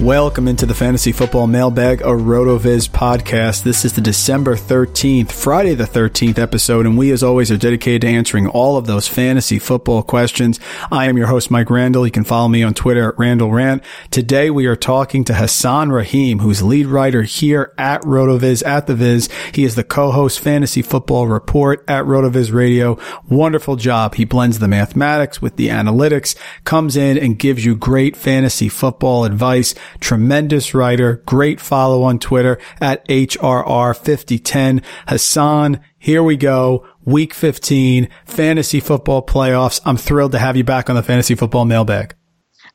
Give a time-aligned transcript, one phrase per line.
[0.00, 3.64] Welcome into the Fantasy Football Mailbag, a RotoViz podcast.
[3.64, 8.00] This is the December 13th, Friday the 13th episode, and we, as always, are dedicated
[8.00, 10.58] to answering all of those fantasy football questions.
[10.90, 12.06] I am your host, Mike Randall.
[12.06, 13.84] You can follow me on Twitter at Randall Rant.
[14.10, 18.94] Today, we are talking to Hassan Rahim, who's lead writer here at RotoViz, at The
[18.94, 19.28] Viz.
[19.52, 22.98] He is the co-host Fantasy Football Report at RotoViz Radio.
[23.28, 24.14] Wonderful job.
[24.14, 26.34] He blends the mathematics with the analytics,
[26.64, 29.74] comes in and gives you great fantasy football advice.
[29.98, 34.84] Tremendous writer, great follow on Twitter at HRR5010.
[35.08, 36.86] Hassan, here we go.
[37.04, 39.80] Week 15, fantasy football playoffs.
[39.84, 42.14] I'm thrilled to have you back on the fantasy football mailbag.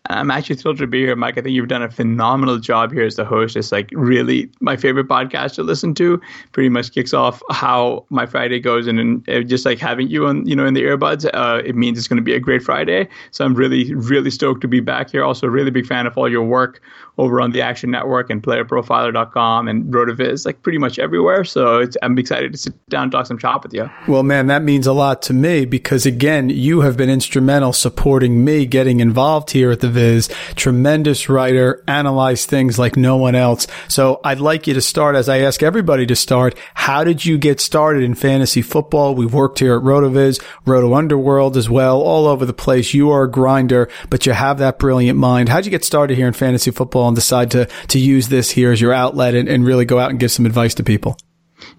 [0.09, 1.37] I'm actually thrilled to be here, Mike.
[1.37, 3.55] I think you've done a phenomenal job here as the host.
[3.55, 6.21] It's like really my favorite podcast to listen to.
[6.51, 10.45] Pretty much kicks off how my Friday goes, and, and just like having you on,
[10.45, 13.07] you know, in the earbuds, uh, it means it's going to be a great Friday.
[13.31, 15.23] So I'm really, really stoked to be back here.
[15.23, 16.81] Also, a really big fan of all your work
[17.17, 21.43] over on the Action Network and PlayerProfiler.com and RotoViz, like pretty much everywhere.
[21.43, 23.89] So I'm excited to sit down and talk some shop with you.
[24.07, 28.43] Well, man, that means a lot to me because again, you have been instrumental supporting
[28.43, 30.29] me getting involved here at the Viz.
[30.55, 33.67] Tremendous writer, analyze things like no one else.
[33.87, 36.57] So I'd like you to start as I ask everybody to start.
[36.73, 39.15] How did you get started in fantasy football?
[39.15, 42.93] We've worked here at RotoViz, Roto Underworld as well, all over the place.
[42.93, 45.49] You are a grinder, but you have that brilliant mind.
[45.49, 48.71] How'd you get started here in fantasy football and decide to, to use this here
[48.71, 51.17] as your outlet and, and really go out and give some advice to people?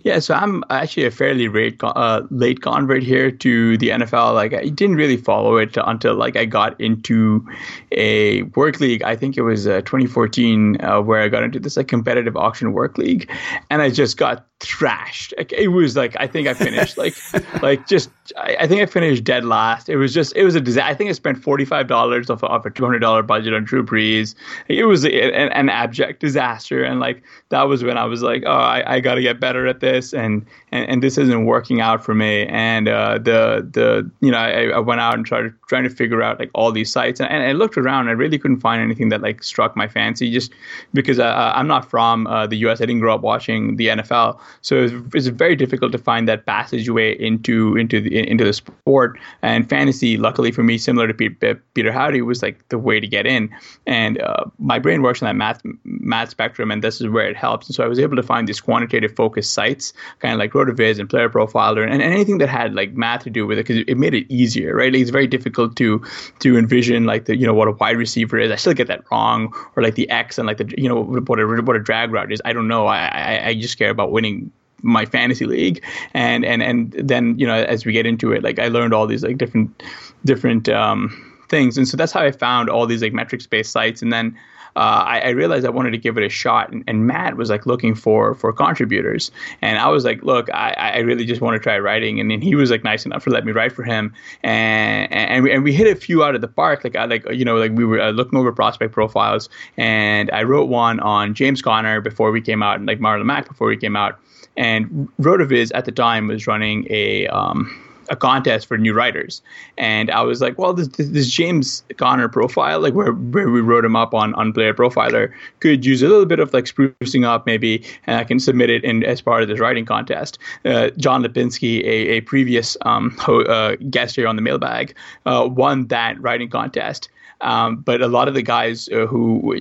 [0.03, 4.35] Yeah, so I'm actually a fairly late, uh, late convert here to the NFL.
[4.35, 7.47] Like I didn't really follow it until like I got into
[7.93, 9.03] a work league.
[9.03, 12.73] I think it was uh, 2014 uh, where I got into this like competitive auction
[12.73, 13.31] work league,
[13.71, 15.35] and I just got thrashed.
[15.37, 17.15] Like, it was like I think I finished like
[17.63, 19.89] like just I, I, think I finished dead last.
[19.89, 20.91] It was just it was a disaster.
[20.91, 23.65] I think I spent forty five dollars off, off a two hundred dollar budget on
[23.65, 24.35] Drew Brees.
[24.69, 28.45] It was a, an, an, abject disaster, and like that was when I was like,
[28.47, 31.81] oh, I, I got to get better at this, and, and and this isn't working
[31.81, 32.47] out for me.
[32.47, 36.23] And uh, the the you know I, I went out and tried trying to figure
[36.23, 38.09] out like all these sites, and, and I looked around.
[38.09, 40.53] I really couldn't find anything that like struck my fancy, just
[40.95, 42.81] because uh, I'm not from uh, the U.S.
[42.81, 44.39] I didn't grow up watching the NFL.
[44.63, 49.19] So it's, very difficult to find that passageway into into the into the sport.
[49.43, 53.07] And fantasy, luckily for me, similar to Peter, Peter Howdy, was like the way to
[53.07, 53.51] get in.
[53.87, 57.37] And uh, my brain works on that math math spectrum, and this is where it
[57.37, 57.67] helps.
[57.67, 61.01] And so I was able to find these quantitative focused sites, kind of like RotoViz
[61.01, 63.83] and Player Profiler, and, and anything that had like math to do with it, because
[63.87, 64.93] it, made it easier, right?
[64.93, 66.05] Like, it's very difficult to
[66.41, 68.51] to envision like the you know what a wide receiver is.
[68.51, 71.41] I still get that wrong, or like the X and like the you know what
[71.41, 72.41] a what a drag route is.
[72.45, 72.87] I don't know.
[72.87, 77.47] I I, I just care about winning my fantasy league, and and and then you
[77.47, 79.83] know as we get into it, like I learned all these like different
[80.25, 84.03] different um, things, and so that's how I found all these like metrics based sites,
[84.03, 84.37] and then
[84.77, 86.71] uh, I, I, realized I wanted to give it a shot.
[86.71, 89.31] And, and, Matt was like looking for for contributors,
[89.63, 92.21] and I was like, look, I, I really just want to try writing.
[92.21, 94.13] And then he was like nice enough to let me write for him,
[94.43, 96.85] and and we, and we hit a few out of the park.
[96.85, 100.43] Like I like you know like we were uh, looking over prospect profiles, and I
[100.43, 103.79] wrote one on James Conner before we came out, and like Marlon Mack before we
[103.79, 104.19] came out.
[104.59, 109.43] And Rotoviz at the time was running a um, a contest for new writers,
[109.79, 113.85] and I was like, well, this, this James Conner profile, like where where we wrote
[113.85, 117.47] him up on on Player Profiler, could use a little bit of like sprucing up
[117.47, 120.39] maybe, and I can submit it in as part of this writing contest.
[120.65, 124.95] Uh, John Lipinski, a, a previous um, ho- uh, guest here on the Mailbag,
[125.27, 127.09] uh, won that writing contest.
[127.43, 129.55] Um, but a lot of the guys uh, who,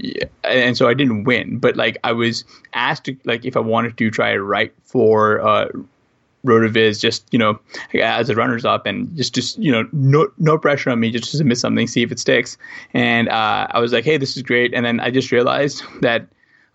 [0.45, 3.97] and so I didn't win, but like I was asked to, like if I wanted
[3.97, 5.67] to try to write for uh,
[6.45, 7.59] rotoviz just you know
[8.01, 11.31] as a runners up and just just you know no no pressure on me just
[11.31, 12.57] to submit something see if it sticks
[12.93, 16.27] and uh, i was like hey this is great and then i just realized that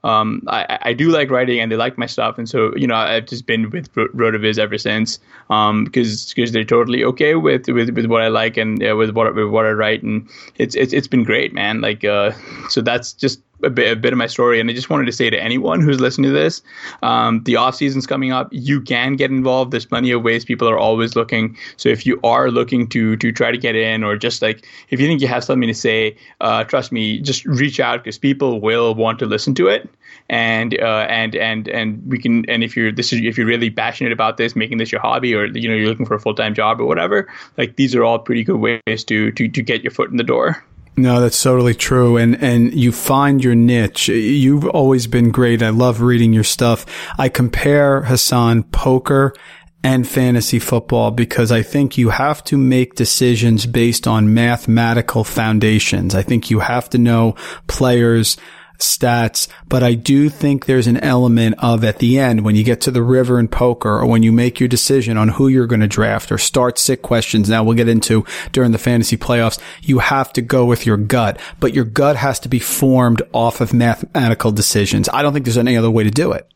[0.02, 2.38] um, I, I do like writing and they like my stuff.
[2.38, 5.18] And so, you know, I've just been with Rotoviz ever since
[5.50, 9.10] um, because because they're totally okay with, with, with what I like and uh, with
[9.10, 10.02] what with what I write.
[10.02, 11.80] And it's, it's, it's been great, man.
[11.80, 12.32] Like, uh,
[12.68, 14.60] so that's just a bit, a bit of my story.
[14.60, 16.62] And I just wanted to say to anyone who's listening to this,
[17.02, 18.48] um, the off season's coming up.
[18.50, 19.72] You can get involved.
[19.72, 20.44] There's plenty of ways.
[20.44, 21.56] People are always looking.
[21.76, 25.00] So if you are looking to to try to get in, or just like if
[25.00, 28.60] you think you have something to say, uh, trust me, just reach out because people
[28.60, 29.88] will want to listen to it.
[30.28, 32.48] And uh, and and and we can.
[32.48, 35.34] And if you're this is if you're really passionate about this, making this your hobby,
[35.34, 38.04] or you know you're looking for a full time job or whatever, like these are
[38.04, 40.64] all pretty good ways to to to get your foot in the door.
[41.00, 42.18] No, that's totally true.
[42.18, 44.08] And, and you find your niche.
[44.08, 45.62] You've always been great.
[45.62, 46.84] I love reading your stuff.
[47.18, 49.34] I compare Hassan poker
[49.82, 56.14] and fantasy football because I think you have to make decisions based on mathematical foundations.
[56.14, 57.34] I think you have to know
[57.66, 58.36] players,
[58.80, 62.80] stats, but I do think there's an element of at the end when you get
[62.82, 65.80] to the river in poker or when you make your decision on who you're going
[65.80, 67.48] to draft or start sick questions.
[67.48, 69.58] Now we'll get into during the fantasy playoffs.
[69.82, 73.60] You have to go with your gut, but your gut has to be formed off
[73.60, 75.08] of mathematical decisions.
[75.08, 76.50] I don't think there's any other way to do it.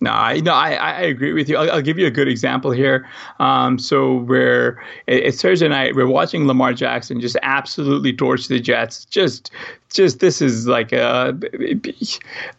[0.00, 1.56] No, I no, I, I agree with you.
[1.56, 3.08] I'll, I'll give you a good example here.
[3.40, 5.94] Um, so we're it's Thursday night.
[5.94, 9.06] We're watching Lamar Jackson just absolutely torch the Jets.
[9.06, 9.50] Just,
[9.90, 11.38] just this is like a.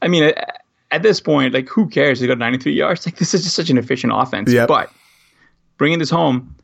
[0.02, 0.34] I mean,
[0.90, 2.20] at this point, like who cares?
[2.20, 3.06] He got 93 yards.
[3.06, 4.52] Like this is just such an efficient offense.
[4.52, 4.68] Yep.
[4.68, 4.92] But
[5.78, 6.56] bringing this home,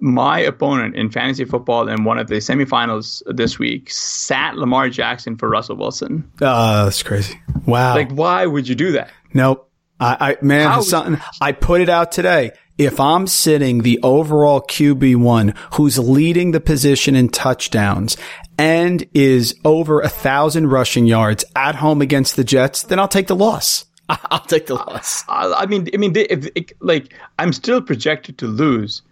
[0.00, 5.36] my opponent in fantasy football in one of the semifinals this week sat Lamar Jackson
[5.36, 6.28] for Russell Wilson.
[6.40, 7.38] Oh, that's crazy.
[7.66, 7.94] Wow.
[7.94, 9.10] Like, why would you do that?
[9.34, 9.68] Nope.
[10.02, 10.80] I, I man, How?
[10.80, 12.52] something I put it out today.
[12.78, 18.16] If I'm sitting the overall QB one who's leading the position in touchdowns
[18.58, 23.28] and is over a thousand rushing yards at home against the Jets, then I'll take
[23.28, 23.84] the loss.
[24.08, 25.22] I'll take the loss.
[25.28, 29.11] I, I mean, I mean, if, if, like I'm still projected to lose, but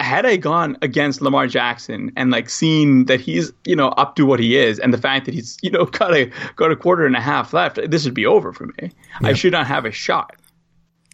[0.00, 4.26] had I gone against Lamar Jackson and like seen that he's you know up to
[4.26, 7.06] what he is, and the fact that he's you know got a got a quarter
[7.06, 8.74] and a half left, this would be over for me.
[8.80, 8.92] Yep.
[9.22, 10.36] I should not have a shot.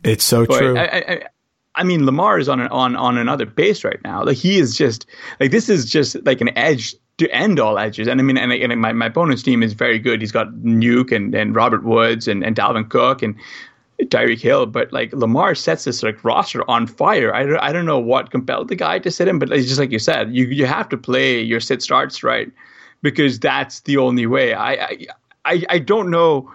[0.04, 0.78] It's so but true.
[0.78, 1.22] I, I,
[1.74, 4.24] I, mean, Lamar is on an, on on another base right now.
[4.24, 5.06] Like he is just
[5.40, 8.08] like this is just like an edge to end all edges.
[8.08, 10.20] And I mean, and, and my, my opponent's team is very good.
[10.20, 13.34] He's got Nuke and, and Robert Woods and, and Dalvin Cook and
[14.02, 17.34] Tyreek Hill, but like Lamar sets this like roster on fire.
[17.34, 19.80] I don't, I don't know what compelled the guy to sit him, but it's just
[19.80, 22.50] like you said, you you have to play your sit starts right
[23.02, 24.54] because that's the only way.
[24.54, 25.06] I
[25.44, 26.50] I I don't know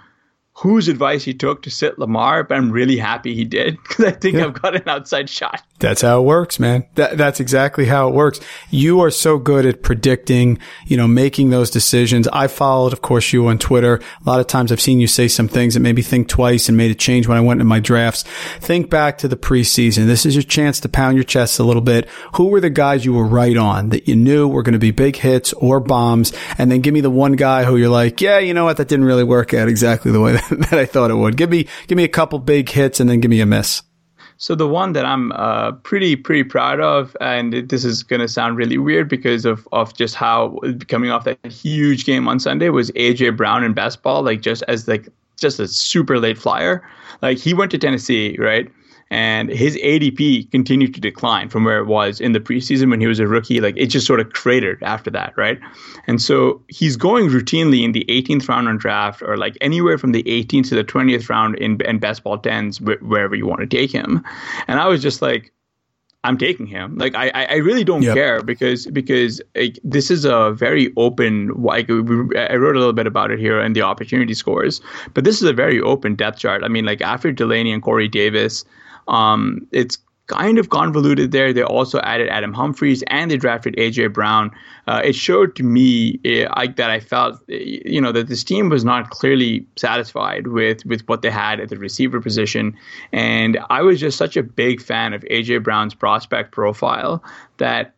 [0.53, 4.12] whose advice he took to sit Lamar, but I'm really happy he did because I
[4.12, 4.46] think yeah.
[4.46, 5.63] I've got an outside shot.
[5.79, 6.86] That's how it works, man.
[6.93, 8.39] That, that's exactly how it works.
[8.70, 12.27] You are so good at predicting, you know, making those decisions.
[12.27, 13.96] I followed, of course, you on Twitter.
[13.96, 16.70] A lot of times I've seen you say some things that made me think twice
[16.70, 18.24] and made a change when I went into my drafts.
[18.60, 20.05] Think back to the preseason.
[20.05, 22.08] This is your chance to pound your chest a little bit.
[22.36, 24.91] Who were the guys you were right on that you knew were going to be
[24.91, 26.31] big hits or bombs?
[26.60, 28.77] And then give me the one guy who you're like, yeah, you know what?
[28.77, 31.38] That didn't really work out exactly the way that I thought it would.
[31.38, 33.84] Give me, give me a couple big hits and then give me a miss.
[34.42, 38.58] So the one that I'm uh, pretty pretty proud of, and this is gonna sound
[38.58, 42.90] really weird because of of just how coming off that huge game on Sunday was
[42.94, 45.08] AJ Brown in best ball, like just as like
[45.38, 46.82] just a super late flyer.
[47.22, 48.68] Like he went to Tennessee, right?
[49.12, 53.08] And his ADP continued to decline from where it was in the preseason when he
[53.08, 53.60] was a rookie.
[53.60, 55.60] Like it just sort of cratered after that, right?
[56.08, 60.13] And so he's going routinely in the 18th round on draft, or like anywhere from
[60.13, 63.60] the 18th to the 20th round in, in best ball tens, wh- wherever you want
[63.60, 64.24] to take him.
[64.70, 65.51] And I was just like,
[66.24, 66.98] I'm taking him.
[66.98, 68.13] Like I, I really don't yep.
[68.13, 71.48] care because because like, this is a very open.
[71.62, 74.82] Like I wrote a little bit about it here in the opportunity scores,
[75.13, 76.63] but this is a very open depth chart.
[76.63, 78.63] I mean, like after Delanie and Corey Davis,
[79.12, 81.51] um, it's kind of convoluted there.
[81.51, 84.50] They also added Adam Humphries and they drafted AJ Brown.
[84.88, 88.70] Uh, it showed to me uh, I, that I felt, you know, that this team
[88.70, 92.77] was not clearly satisfied with with what they had at the receiver position,
[93.12, 97.24] and I was just such a big fan of AJ Brown's prospect profile
[97.58, 97.94] that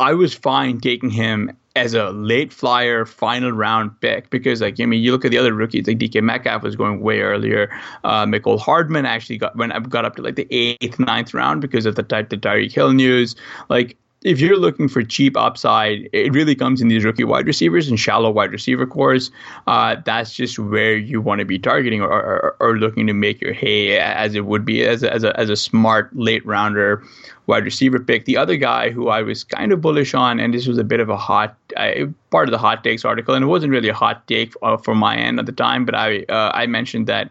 [0.00, 4.86] I was fine taking him as a late flyer final round pick because like I
[4.86, 7.70] mean you look at the other rookies like DK Metcalf was going way earlier.
[8.02, 11.86] Uh, Mecole Hardman actually got when got up to like the eighth ninth round because
[11.86, 13.36] of the the Tyreek Hill news.
[13.68, 17.88] Like if you're looking for cheap upside, it really comes in these rookie wide receivers
[17.88, 19.30] and shallow wide receiver cores.
[19.68, 23.40] Uh, that's just where you want to be targeting or, or, or, looking to make
[23.40, 27.04] your hay as it would be as a, as a, as a smart late rounder
[27.46, 28.24] wide receiver pick.
[28.24, 30.98] The other guy who I was kind of bullish on, and this was a bit
[30.98, 33.94] of a hot uh, part of the hot takes article, and it wasn't really a
[33.94, 37.30] hot take uh, from my end at the time, but I uh, I mentioned that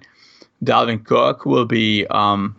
[0.64, 2.08] Dalvin Cook will be.
[2.08, 2.56] Um,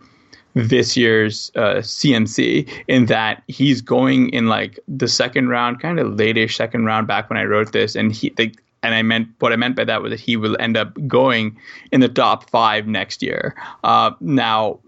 [0.57, 6.15] this year's uh, CMC in that he's going in like the second round, kind of
[6.15, 9.53] late second round back when I wrote this, and he the, and I meant what
[9.53, 11.57] I meant by that was that he will end up going
[11.91, 13.55] in the top five next year.
[13.83, 14.79] Uh, now,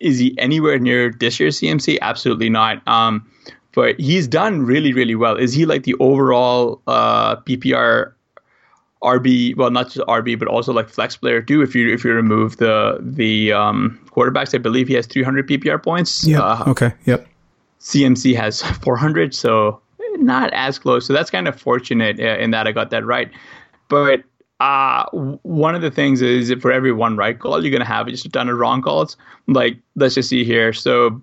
[0.00, 1.98] is he anywhere near this year's CMC?
[2.00, 2.86] Absolutely not.
[2.88, 3.30] Um,
[3.72, 5.36] but he's done really, really well.
[5.36, 8.12] Is he like the overall uh, PPR
[9.02, 9.56] RB?
[9.56, 11.62] Well, not just RB, but also like flex player too.
[11.62, 15.82] If you if you remove the the um, quarterbacks, I believe he has 300 PPR
[15.82, 16.26] points.
[16.26, 16.40] Yeah.
[16.40, 16.92] Uh, okay.
[17.06, 17.26] Yep.
[17.80, 19.80] CMC has 400, so
[20.16, 21.06] not as close.
[21.06, 23.30] So that's kind of fortunate uh, in that I got that right.
[23.88, 24.22] But
[24.60, 28.06] uh, one of the things is for every one right call, you're going to have
[28.08, 29.16] just a ton of wrong calls.
[29.46, 30.72] Like, let's just see here.
[30.72, 31.20] So,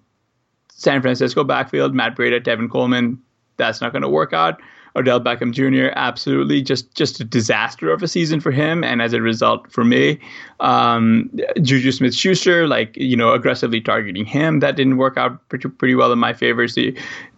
[0.70, 3.20] San Francisco backfield, Matt Breida, Tevin Coleman,
[3.58, 4.60] that's not going to work out.
[4.98, 5.94] Odell Beckham Jr.
[5.96, 9.84] absolutely just just a disaster of a season for him, and as a result for
[9.84, 10.20] me,
[10.60, 11.30] um,
[11.62, 16.12] Juju Smith-Schuster, like you know, aggressively targeting him, that didn't work out pretty pretty well
[16.12, 16.68] in my favor.
[16.68, 16.82] So,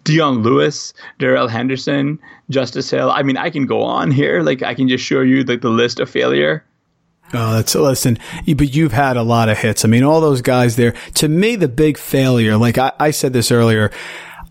[0.06, 2.18] Dion Lewis, Darrell Henderson,
[2.50, 3.12] Justice Hill.
[3.12, 4.42] I mean, I can go on here.
[4.42, 6.64] Like I can just show you like the list of failure.
[7.34, 9.86] Oh, that's listen, but you've had a lot of hits.
[9.86, 10.94] I mean, all those guys there.
[11.16, 13.92] To me, the big failure, like I, I said this earlier,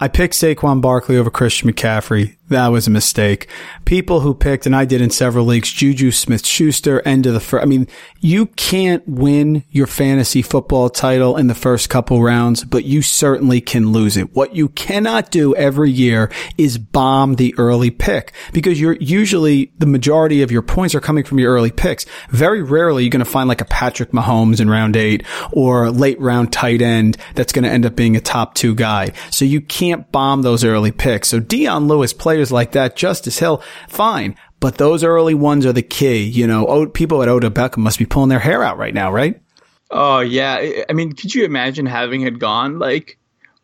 [0.00, 2.36] I picked Saquon Barkley over Christian McCaffrey.
[2.48, 3.48] That was a mistake.
[3.84, 7.40] People who picked, and I did in several leagues, Juju Smith Schuster, end of the
[7.40, 7.62] first.
[7.62, 7.86] I mean,
[8.20, 13.60] you can't win your fantasy football title in the first couple rounds, but you certainly
[13.60, 14.34] can lose it.
[14.34, 19.86] What you cannot do every year is bomb the early pick because you're usually the
[19.86, 22.06] majority of your points are coming from your early picks.
[22.30, 26.20] Very rarely you're going to find like a Patrick Mahomes in round eight or late
[26.20, 29.12] round tight end that's going to end up being a top two guy.
[29.30, 31.28] So you can't bomb those early picks.
[31.28, 34.36] So Dion Lewis played players like that, Justice Hill, fine.
[34.60, 36.22] But those early ones are the key.
[36.22, 39.40] You know, people at Odell Beckham must be pulling their hair out right now, right?
[39.90, 40.84] Oh yeah.
[40.88, 43.18] I mean, could you imagine having it gone like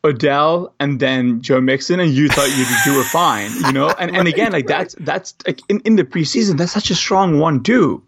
[0.05, 3.89] Odell and then Joe Mixon, and you thought you you were fine, you know?
[3.89, 4.79] And right, and again, like right.
[4.79, 8.03] that's that's like in, in the preseason, that's such a strong one too.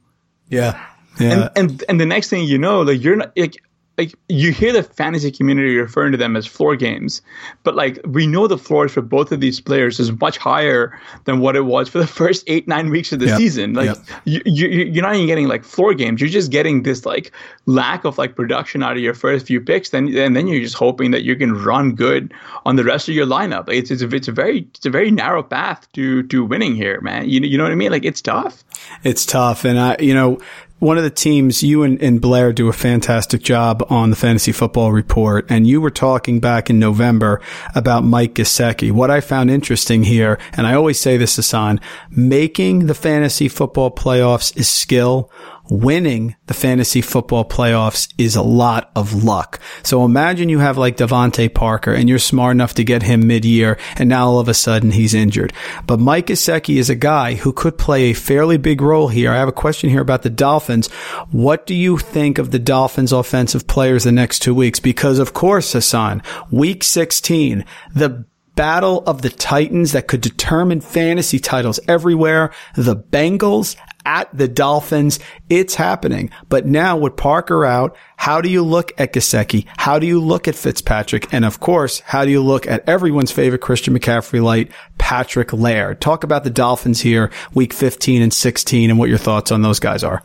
[0.49, 0.81] Yeah.
[1.19, 1.51] Yeah.
[1.57, 3.57] And, and and the next thing you know, like you're not like
[3.99, 7.23] like you hear the fantasy community referring to them as floor games,
[7.63, 11.41] but like we know the floors for both of these players is much higher than
[11.41, 13.39] what it was for the first eight nine weeks of the yep.
[13.39, 13.73] season.
[13.75, 13.99] Like yep.
[14.25, 16.21] you, you you're not even getting like floor games.
[16.21, 17.33] You're just getting this like
[17.65, 19.91] lack of like production out of your first few picks.
[19.91, 22.35] Then and then you're just hoping that you can run good
[22.67, 23.67] on the rest of your lineup.
[23.69, 26.75] Like it's it's a, it's a very it's a very narrow path to to winning
[26.75, 27.29] here, man.
[27.29, 27.93] You you know what I mean?
[27.93, 28.63] Like it's tough.
[29.05, 30.39] It's tough, and I you know
[30.79, 34.53] one of the teams, you and, and, Blair do a fantastic job on the fantasy
[34.53, 35.47] football report.
[35.49, 37.41] And you were talking back in November
[37.75, 38.93] about Mike Gesicki.
[38.93, 41.81] What I found interesting here, and I always say this, Hassan,
[42.11, 45.31] making the fantasy football playoffs is skill
[45.69, 49.61] winning the fantasy football playoffs is a lot of luck.
[49.83, 53.79] So imagine you have like DeVante Parker and you're smart enough to get him mid-year
[53.97, 55.53] and now all of a sudden he's injured.
[55.87, 59.33] But Mike Gesicki is a guy who could play a fairly big role here.
[59.33, 60.89] I have a question here about the Dolphins.
[61.31, 64.81] What do you think of the Dolphins offensive players the next two weeks?
[64.81, 68.25] Because of course, Hassan, week 16, the
[68.57, 72.53] battle of the titans that could determine fantasy titles everywhere.
[72.75, 75.19] The Bengals at the Dolphins.
[75.49, 76.31] It's happening.
[76.49, 79.67] But now with Parker out, how do you look at Gesicki?
[79.77, 81.33] How do you look at Fitzpatrick?
[81.33, 86.01] And of course, how do you look at everyone's favorite Christian McCaffrey light, Patrick Laird?
[86.01, 89.81] Talk about the Dolphins here, week 15 and 16 and what your thoughts on those
[89.81, 90.23] guys are.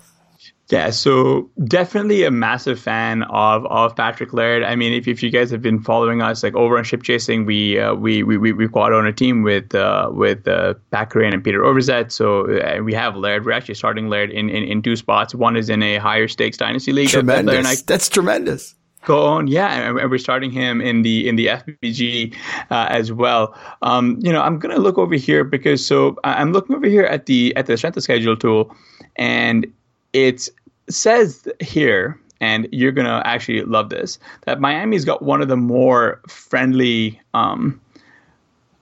[0.71, 4.63] Yeah, so definitely a massive fan of of Patrick Laird.
[4.63, 7.45] I mean, if, if you guys have been following us, like over on Ship Chasing,
[7.45, 11.09] we uh, we we we we've got on a team with uh, with uh, Pat
[11.09, 12.09] Kerrane and Peter Overzet.
[12.09, 13.45] So uh, we have Laird.
[13.45, 15.35] We're actually starting Laird in, in, in two spots.
[15.35, 17.09] One is in a higher stakes dynasty league.
[17.09, 17.81] Tremendous.
[17.81, 18.73] That, That's tremendous
[19.03, 19.47] go on.
[19.47, 22.33] Yeah, and we're starting him in the in the FBG
[22.69, 23.57] uh, as well.
[23.81, 27.25] Um, you know, I'm gonna look over here because so I'm looking over here at
[27.25, 28.73] the at the strength of schedule tool,
[29.17, 29.65] and
[30.13, 30.49] it's
[30.93, 36.21] says here, and you're gonna actually love this, that Miami's got one of the more
[36.27, 37.79] friendly um,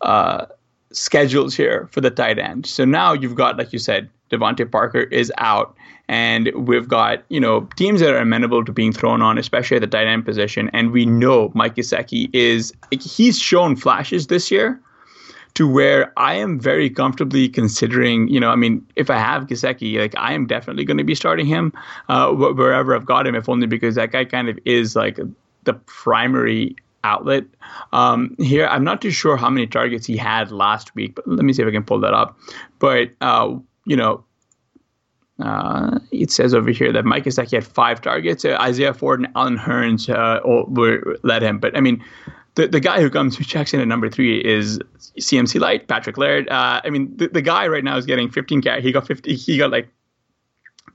[0.02, 0.46] uh,
[0.92, 2.66] schedules here for the tight end.
[2.66, 5.76] So now you've got, like you said, DeVante Parker is out,
[6.08, 9.82] and we've got you know teams that are amenable to being thrown on, especially at
[9.82, 10.70] the tight end position.
[10.74, 14.80] And we know Mike Gesicki is he's shown flashes this year
[15.60, 20.00] to where I am very comfortably considering, you know, I mean, if I have Gesicki,
[20.00, 21.74] like I am definitely going to be starting him
[22.08, 25.20] uh, wherever I've got him, if only because that guy kind of is like
[25.66, 27.44] the primary outlet.
[27.92, 31.44] Um, here, I'm not too sure how many targets he had last week, but let
[31.44, 32.40] me see if I can pull that up.
[32.80, 34.24] But, uh, you know,
[35.42, 38.46] uh, it says over here that Mike Gesicki had five targets.
[38.46, 40.40] Uh, Isaiah Ford and Allen Hurns uh,
[40.70, 41.60] were, led him.
[41.60, 42.02] But I mean,
[42.60, 44.80] the, the guy who comes who checks in at number three is
[45.18, 46.50] CMC Light, Patrick Laird.
[46.50, 48.84] Uh, I mean, the, the guy right now is getting 15 carries.
[48.84, 49.34] He got 50.
[49.34, 49.88] He got like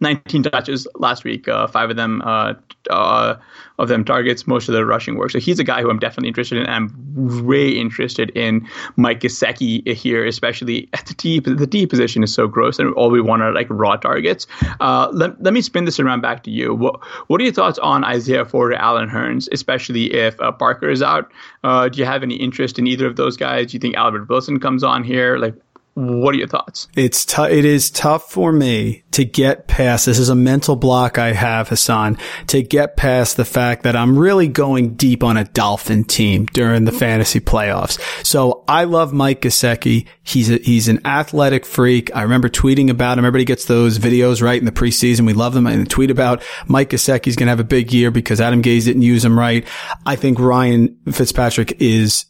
[0.01, 1.49] 19 touches last week.
[1.49, 2.55] Uh, five of them uh,
[2.91, 3.37] uh,
[3.79, 5.31] of them targets, most of the rushing work.
[5.31, 6.69] So he's a guy who I'm definitely interested in.
[6.69, 11.41] I'm way interested in Mike Gesicki here, especially at the D.
[11.41, 14.47] The D position is so gross, and all we want are like raw targets.
[14.81, 16.75] Uh, let, let me spin this around back to you.
[16.75, 20.91] What What are your thoughts on Isaiah Ford or Allen Hurns, especially if uh, Parker
[20.91, 21.31] is out?
[21.63, 23.71] Uh, do you have any interest in either of those guys?
[23.71, 25.39] Do you think Albert Wilson comes on here?
[25.39, 25.55] Like,
[25.95, 26.89] what are your thoughts?
[26.97, 30.07] It's t- it is tough for me to get past.
[30.07, 34.19] This is a mental block I have, Hassan, to get past the fact that I'm
[34.19, 38.00] really going deep on a Dolphin team during the fantasy playoffs.
[38.26, 40.09] So I love Mike Gesicki.
[40.25, 42.15] He's a, he's an athletic freak.
[42.15, 43.25] I remember tweeting about him.
[43.25, 45.26] Everybody gets those videos right in the preseason.
[45.26, 48.41] We love them and tweet about Mike Gesicki's going to have a big year because
[48.41, 49.65] Adam Gase didn't use him right.
[50.04, 52.26] I think Ryan Fitzpatrick is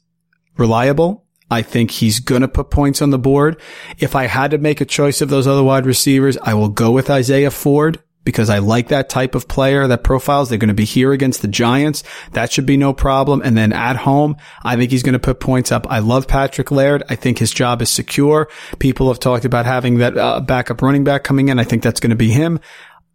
[0.59, 1.24] reliable.
[1.51, 3.61] I think he's going to put points on the board.
[3.99, 6.91] If I had to make a choice of those other wide receivers, I will go
[6.91, 10.49] with Isaiah Ford because I like that type of player that profiles.
[10.49, 12.03] They're going to be here against the Giants.
[12.33, 13.43] That should be no problem.
[13.45, 15.87] And then at home, I think he's going to put points up.
[15.91, 17.03] I love Patrick Laird.
[17.09, 18.49] I think his job is secure.
[18.79, 21.59] People have talked about having that uh, backup running back coming in.
[21.59, 22.61] I think that's going to be him.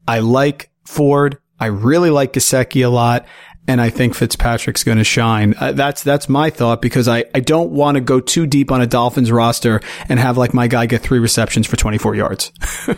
[0.08, 1.40] I like Ford.
[1.60, 3.26] I really like Gesicki a lot
[3.68, 5.54] and I think Fitzpatrick's going to shine.
[5.60, 8.82] Uh, that's that's my thought because I, I don't want to go too deep on
[8.82, 12.52] a Dolphins roster and have like my guy get three receptions for 24 yards.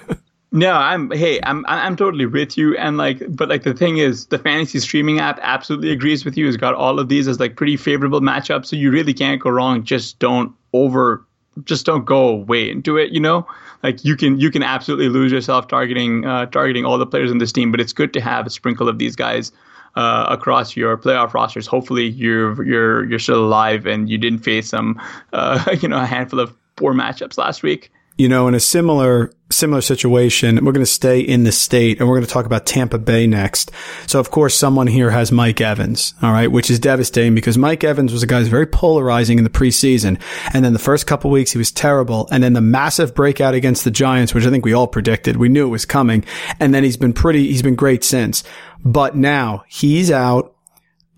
[0.52, 4.28] no, I'm hey, I'm I'm totally with you and like but like the thing is
[4.28, 6.48] the fantasy streaming app absolutely agrees with you.
[6.48, 9.50] It's got all of these as like pretty favorable matchups, so you really can't go
[9.50, 9.84] wrong.
[9.84, 11.26] Just don't over
[11.66, 13.46] just don't go way into it, you know?
[13.84, 17.40] Like you can you can absolutely lose yourself targeting uh, targeting all the players in
[17.40, 19.52] this team, but it's good to have a sprinkle of these guys
[19.96, 21.68] uh, across your playoff rosters.
[21.68, 25.02] Hopefully, you're you're you're still alive and you didn't face some
[25.34, 29.32] uh, you know a handful of poor matchups last week you know, in a similar
[29.52, 32.66] similar situation, we're going to stay in the state and we're going to talk about
[32.66, 33.72] Tampa Bay next.
[34.08, 37.84] So, of course, someone here has Mike Evans, all right, which is devastating because Mike
[37.84, 40.22] Evans was a guy who's very polarizing in the preseason.
[40.54, 42.28] And then the first couple weeks, he was terrible.
[42.32, 45.38] And then the massive breakout against the Giants, which I think we all predicted.
[45.38, 46.24] We knew it was coming.
[46.60, 48.44] And then he's been pretty, he's been great since.
[48.84, 50.56] But now he's out.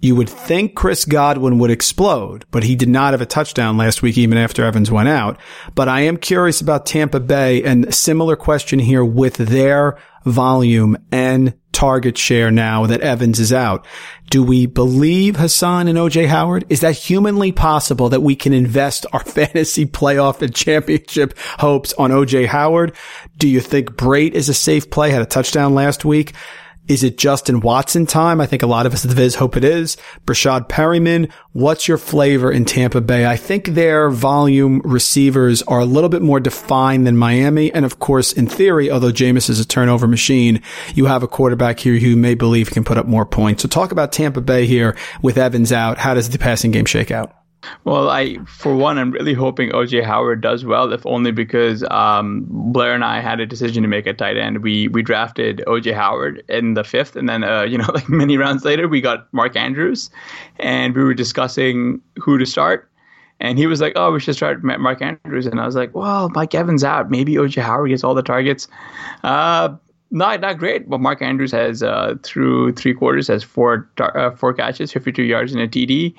[0.03, 4.01] You would think Chris Godwin would explode, but he did not have a touchdown last
[4.01, 5.39] week, even after Evans went out.
[5.75, 11.53] But I am curious about Tampa Bay and similar question here with their volume and
[11.71, 13.87] target share now that Evans is out.
[14.29, 16.65] Do we believe Hassan and OJ Howard?
[16.69, 22.11] Is that humanly possible that we can invest our fantasy playoff and championship hopes on
[22.11, 22.93] OJ Howard?
[23.37, 25.11] Do you think Brate is a safe play?
[25.11, 26.33] Had a touchdown last week.
[26.85, 28.41] Is it Justin Watson time?
[28.41, 29.95] I think a lot of us at the Viz hope it is.
[30.25, 33.25] Breshad Perriman, what's your flavor in Tampa Bay?
[33.25, 37.71] I think their volume receivers are a little bit more defined than Miami.
[37.71, 40.61] And of course, in theory, although Jameis is a turnover machine,
[40.93, 43.61] you have a quarterback here who may believe can put up more points.
[43.61, 45.97] So talk about Tampa Bay here with Evans out.
[45.97, 47.42] How does the passing game shake out?
[47.83, 52.45] Well, I for one, I'm really hoping OJ Howard does well, if only because um,
[52.47, 54.63] Blair and I had a decision to make at tight end.
[54.63, 58.37] We we drafted OJ Howard in the fifth, and then uh, you know, like many
[58.37, 60.09] rounds later, we got Mark Andrews,
[60.59, 62.89] and we were discussing who to start.
[63.39, 66.29] And he was like, "Oh, we should start Mark Andrews," and I was like, "Well,
[66.29, 67.09] Mike Evans out.
[67.09, 68.67] Maybe OJ Howard gets all the targets."
[69.23, 69.75] Uh,
[70.13, 74.53] not not great, but Mark Andrews has uh, through three quarters has four uh, four
[74.53, 76.13] catches, 52 yards, and a TD.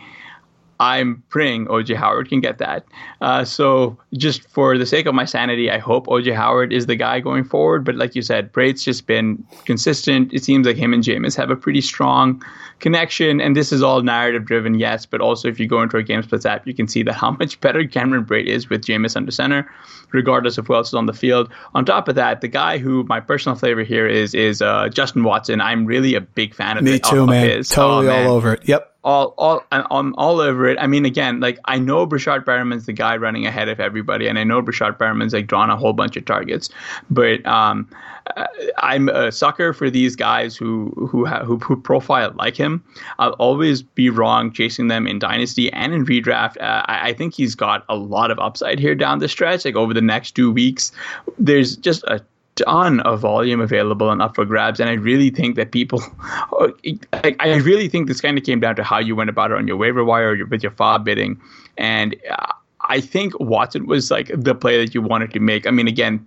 [0.81, 2.85] I'm praying OJ Howard can get that.
[3.21, 6.97] Uh, so just for the sake of my sanity, I hope OJ Howard is the
[6.97, 7.85] guy going forward.
[7.85, 10.33] But like you said, Brate's just been consistent.
[10.33, 12.43] It seems like him and Jameis have a pretty strong
[12.81, 13.41] connection.
[13.41, 15.07] And this is all narrative driven, yes.
[15.07, 17.31] But also, if you go into our Game Splits app, you can see that how
[17.39, 19.71] much better Cameron Brate is with Jameis under center,
[20.13, 21.51] regardless of who else is on the field.
[21.75, 25.23] On top of that, the guy who my personal flavor here is is uh, Justin
[25.25, 25.61] Watson.
[25.61, 27.49] I'm really a big fan of Me the, too, of man.
[27.49, 27.69] his.
[27.69, 28.69] Totally Oh, man all over it.
[28.69, 28.91] Yep.
[29.05, 30.79] All all I'm all over it.
[30.81, 34.39] I mean, again, like I know Breshad Perriman's the guy running ahead of everybody, and
[34.39, 36.71] I know Breshad Perriman's like drawn a whole bunch of targets,
[37.11, 37.87] but um,
[38.79, 42.83] I'm a sucker for these guys who who ha- who, who profile like him.
[43.19, 46.57] I'll always be wrong chasing them in dynasty and in redraft.
[46.61, 49.65] Uh, I, I think he's got a lot of upside here down the stretch.
[49.67, 50.93] Like over the next two weeks,
[51.39, 52.21] there's just a
[52.57, 54.81] ton of volume available and up for grabs.
[54.81, 56.03] And I really think that people,
[57.13, 59.57] I, I really think this kind of came down to how you went about it
[59.57, 61.41] on your waiver wire or your, with your FAAB bidding.
[61.77, 62.47] And uh,
[62.89, 65.67] I think Watson was like the play that you wanted to make.
[65.67, 66.27] I mean, again,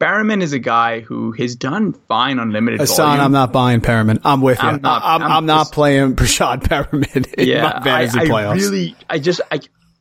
[0.00, 3.24] Perriman is a guy who has done fine on limited Hassan, volume.
[3.24, 4.20] I'm not buying Perriman.
[4.24, 4.68] I'm with you.
[4.68, 8.22] I'm not- I'm, I'm I'm not just- playing Breshad Perriman in yeah, my fantasy I,
[8.22, 8.54] I playoffs.
[8.56, 9.60] really, I just, I,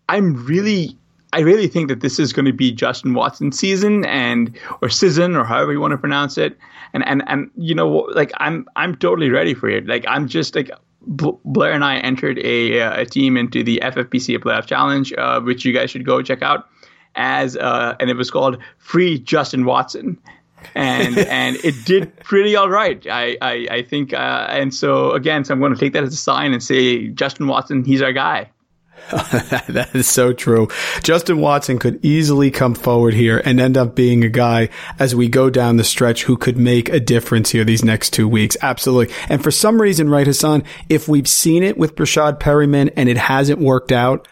[0.09, 0.97] I'm really,
[1.33, 5.35] I really think that this is going to be Justin Watson's season, and or season,
[5.35, 6.57] or however you want to pronounce it.
[6.93, 9.87] And and and you know, like I'm, I'm totally ready for it.
[9.87, 10.71] Like I'm just like.
[11.03, 15.73] Blair and I entered a, a team into the FFPC Playoff Challenge, uh, which you
[15.73, 16.69] guys should go check out.
[17.15, 20.19] As uh, and it was called Free Justin Watson,
[20.75, 23.03] and and it did pretty all right.
[23.09, 26.13] I I, I think, uh, and so again, so I'm going to take that as
[26.13, 28.51] a sign and say Justin Watson, he's our guy.
[29.11, 30.67] that is so true.
[31.03, 35.27] Justin Watson could easily come forward here and end up being a guy as we
[35.27, 38.55] go down the stretch who could make a difference here these next two weeks.
[38.61, 39.13] Absolutely.
[39.27, 43.17] And for some reason, right, Hassan, if we've seen it with Breshad Perriman and it
[43.17, 44.27] hasn't worked out,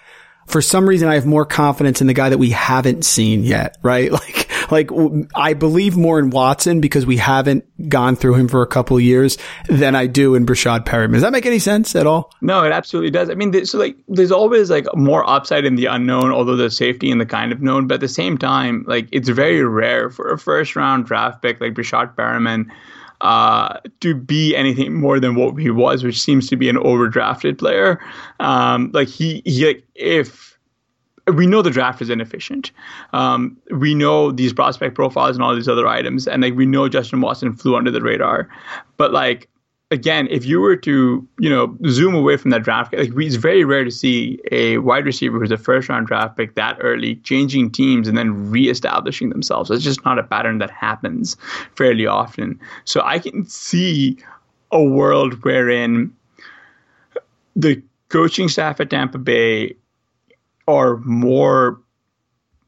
[0.50, 3.78] for some reason, I have more confidence in the guy that we haven't seen yet,
[3.84, 4.12] right?
[4.20, 4.90] Like, like
[5.36, 9.38] I believe more in Watson because we haven't gone through him for a couple years
[9.68, 11.14] than I do in Breshad Perriman.
[11.14, 12.32] Does that make any sense at all?
[12.42, 13.30] No, it absolutely does.
[13.30, 17.10] I mean, so like, there's always like more upside in the unknown, although there's safety
[17.10, 17.88] in the kind of known.
[17.88, 21.62] But at the same time, like, it's very rare for a first round draft pick
[21.62, 22.70] like Breshad Perriman
[23.22, 27.58] uh, to be anything more than what he was, which seems to be an overdrafted
[27.58, 28.00] player.
[28.40, 30.49] Um, like he, he, like, if
[31.32, 32.72] we know the draft is inefficient.
[33.13, 36.89] Um, we know these prospect profiles and all these other items, and like we know
[36.89, 38.50] Justin Watson flew under the radar.
[38.98, 39.50] But like
[39.92, 43.36] again, if you were to you know zoom away from that draft, like we, it's
[43.36, 47.15] very rare to see a wide receiver who's a first round draft pick that early
[47.18, 49.72] changing teams and then reestablishing themselves.
[49.72, 51.38] It's just not a pattern that happens
[51.76, 52.60] fairly often.
[52.86, 54.18] So I can see
[54.72, 56.13] a world wherein
[57.56, 59.76] the coaching staff at Tampa Bay
[60.70, 61.80] are more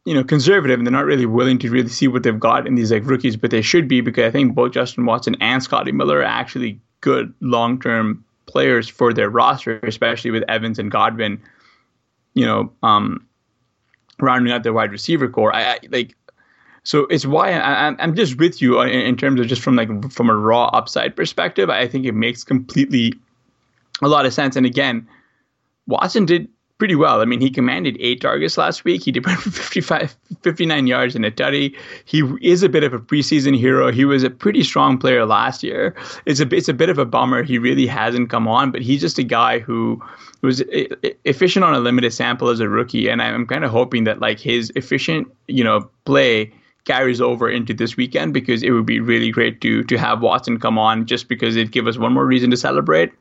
[0.05, 2.75] you know conservative and they're not really willing to really see what they've got in
[2.75, 5.91] these like rookies but they should be because i think both justin watson and scotty
[5.91, 11.41] miller are actually good long-term players for their roster especially with evans and godwin
[12.33, 13.25] you know um
[14.19, 16.15] rounding out their wide receiver core i, I like
[16.83, 20.11] so it's why I, I'm just with you in, in terms of just from like
[20.11, 21.69] from a raw upside perspective.
[21.69, 23.13] I think it makes completely
[24.01, 24.55] a lot of sense.
[24.55, 25.07] And again,
[25.85, 26.47] Watson did
[26.81, 27.21] pretty well.
[27.21, 29.03] I mean, he commanded eight targets last week.
[29.03, 31.77] He did 55, 59 yards in a tutty.
[32.05, 33.91] He is a bit of a preseason hero.
[33.91, 35.93] He was a pretty strong player last year.
[36.25, 37.43] It's a it's a bit of a bummer.
[37.43, 40.01] He really hasn't come on, but he's just a guy who
[40.41, 40.63] was
[41.23, 43.09] efficient on a limited sample as a rookie.
[43.09, 46.51] And I'm kind of hoping that like his efficient, you know, play
[46.85, 50.59] carries over into this weekend because it would be really great to to have Watson
[50.59, 53.11] come on just because it'd give us one more reason to celebrate.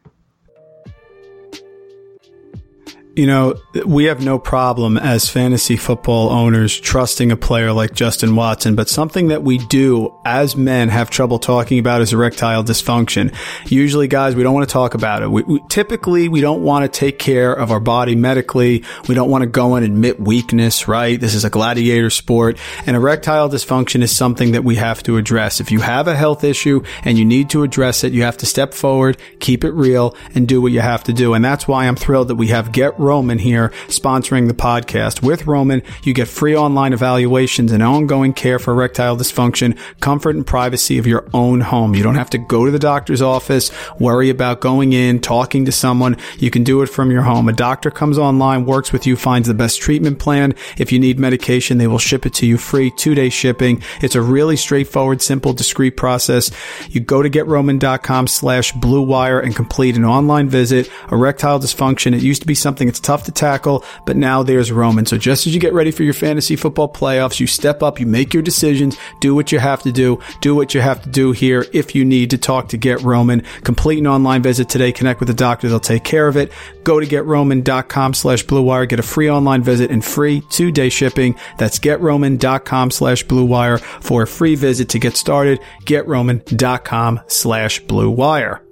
[3.16, 8.36] You know, we have no problem as fantasy football owners trusting a player like Justin
[8.36, 13.34] Watson, but something that we do as men have trouble talking about is erectile dysfunction.
[13.66, 15.30] Usually, guys, we don't want to talk about it.
[15.30, 18.84] We, we, typically, we don't want to take care of our body medically.
[19.08, 21.20] We don't want to go and admit weakness, right?
[21.20, 25.60] This is a gladiator sport, and erectile dysfunction is something that we have to address.
[25.60, 28.46] If you have a health issue and you need to address it, you have to
[28.46, 31.34] step forward, keep it real, and do what you have to do.
[31.34, 35.22] And that's why I'm thrilled that we have Get Roman here sponsoring the podcast.
[35.22, 40.46] With Roman, you get free online evaluations and ongoing care for erectile dysfunction, comfort and
[40.46, 41.94] privacy of your own home.
[41.94, 45.72] You don't have to go to the doctor's office, worry about going in, talking to
[45.72, 46.16] someone.
[46.38, 47.48] You can do it from your home.
[47.48, 50.54] A doctor comes online, works with you, finds the best treatment plan.
[50.76, 53.82] If you need medication, they will ship it to you free, two day shipping.
[54.02, 56.50] It's a really straightforward, simple, discreet process.
[56.90, 60.90] You go to getroman.com slash blue wire and complete an online visit.
[61.10, 62.14] Erectile dysfunction.
[62.14, 65.06] It used to be something that's tough to tackle, but now there's Roman.
[65.06, 68.06] So just as you get ready for your fantasy football playoffs, you step up, you
[68.06, 71.30] make your decisions, do what you have to do, do what you have to do
[71.30, 73.42] here if you need to talk to Get Roman.
[73.62, 74.90] Complete an online visit today.
[74.90, 75.68] Connect with the doctor.
[75.68, 76.50] They'll take care of it.
[76.82, 78.86] Go to getroman.com slash blue wire.
[78.86, 81.38] Get a free online visit and free two day shipping.
[81.58, 85.60] That's getroman.com slash blue wire for a free visit to get started.
[85.84, 88.64] Getroman.com slash blue wire.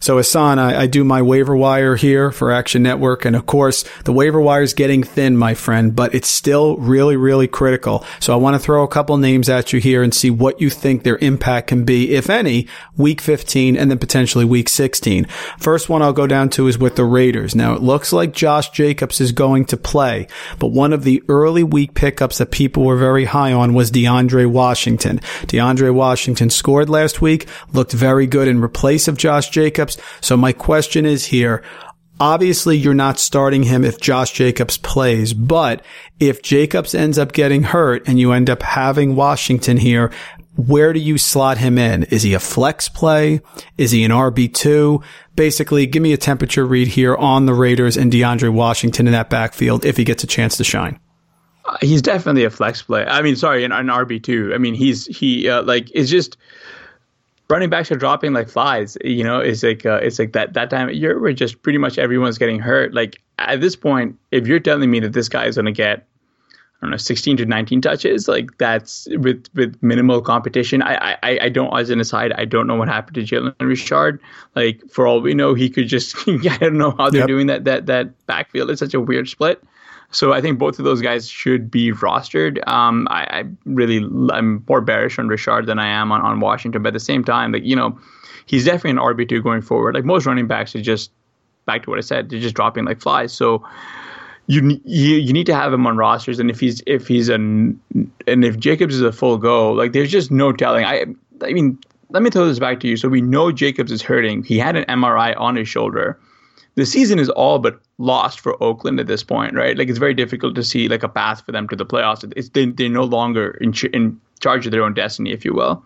[0.00, 3.24] So Hassan, I, I, do my waiver wire here for Action Network.
[3.24, 7.16] And of course, the waiver wire is getting thin, my friend, but it's still really,
[7.16, 8.04] really critical.
[8.20, 10.70] So I want to throw a couple names at you here and see what you
[10.70, 15.24] think their impact can be, if any, week 15 and then potentially week 16.
[15.58, 17.56] First one I'll go down to is with the Raiders.
[17.56, 20.28] Now it looks like Josh Jacobs is going to play,
[20.60, 24.46] but one of the early week pickups that people were very high on was DeAndre
[24.46, 25.18] Washington.
[25.46, 29.87] DeAndre Washington scored last week, looked very good in replace of Josh Jacobs.
[30.20, 31.62] So my question is here.
[32.20, 35.84] Obviously, you're not starting him if Josh Jacobs plays, but
[36.18, 40.10] if Jacobs ends up getting hurt and you end up having Washington here,
[40.56, 42.02] where do you slot him in?
[42.04, 43.40] Is he a flex play?
[43.76, 45.04] Is he an RB2?
[45.36, 49.30] Basically, give me a temperature read here on the Raiders and DeAndre Washington in that
[49.30, 50.98] backfield if he gets a chance to shine.
[51.80, 53.04] He's definitely a flex play.
[53.04, 54.52] I mean, sorry, an, an RB2.
[54.52, 56.36] I mean, he's, he, uh, like, it's just,
[57.50, 58.96] running backs are dropping like flies.
[59.02, 61.78] You know, it's like uh, it's like that that time of year where just pretty
[61.78, 62.94] much everyone's getting hurt.
[62.94, 66.06] Like at this point, if you're telling me that this guy is going to get
[66.80, 68.28] I don't know, 16 to 19 touches.
[68.28, 70.80] Like that's with with minimal competition.
[70.80, 74.20] I I, I don't as an aside, I don't know what happened to Jalen Richard.
[74.54, 77.28] Like for all we know, he could just I don't know how they're yep.
[77.28, 78.70] doing that that that backfield.
[78.70, 79.62] It's such a weird split.
[80.10, 82.66] So I think both of those guys should be rostered.
[82.66, 83.98] Um, I, I, really
[84.32, 87.24] I'm more bearish on Richard than I am on, on Washington, but at the same
[87.24, 87.98] time, like you know,
[88.46, 89.94] he's definitely an RB two going forward.
[89.94, 91.10] Like most running backs are just
[91.66, 93.32] back to what I said, they're just dropping like flies.
[93.32, 93.66] So
[94.46, 97.78] you you you need to have him on rosters, and if he's if he's an
[98.26, 100.86] and if Jacobs is a full go, like there's just no telling.
[100.86, 101.04] I
[101.42, 102.96] I mean, let me throw this back to you.
[102.96, 104.42] So we know Jacobs is hurting.
[104.42, 106.18] He had an MRI on his shoulder
[106.78, 109.76] the season is all but lost for Oakland at this point, right?
[109.76, 112.32] Like it's very difficult to see like a path for them to the playoffs.
[112.36, 115.52] It's they, they're no longer in, ch- in charge of their own destiny, if you
[115.52, 115.84] will.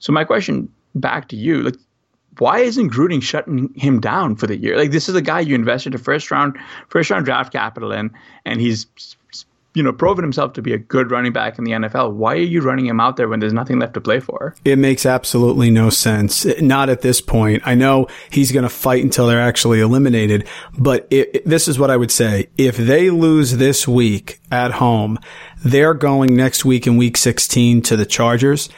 [0.00, 1.76] So my question back to you, like,
[2.38, 4.76] why isn't Gruden shutting him down for the year?
[4.76, 8.10] Like this is a guy you invested a first round first round draft capital in,
[8.44, 8.86] and he's
[9.74, 12.14] you know, proven himself to be a good running back in the NFL.
[12.14, 14.54] Why are you running him out there when there's nothing left to play for?
[14.64, 16.46] It makes absolutely no sense.
[16.60, 17.62] Not at this point.
[17.66, 21.90] I know he's going to fight until they're actually eliminated, but it, this is what
[21.90, 22.48] I would say.
[22.56, 25.18] If they lose this week at home,
[25.64, 28.68] they're going next week in week 16 to the Chargers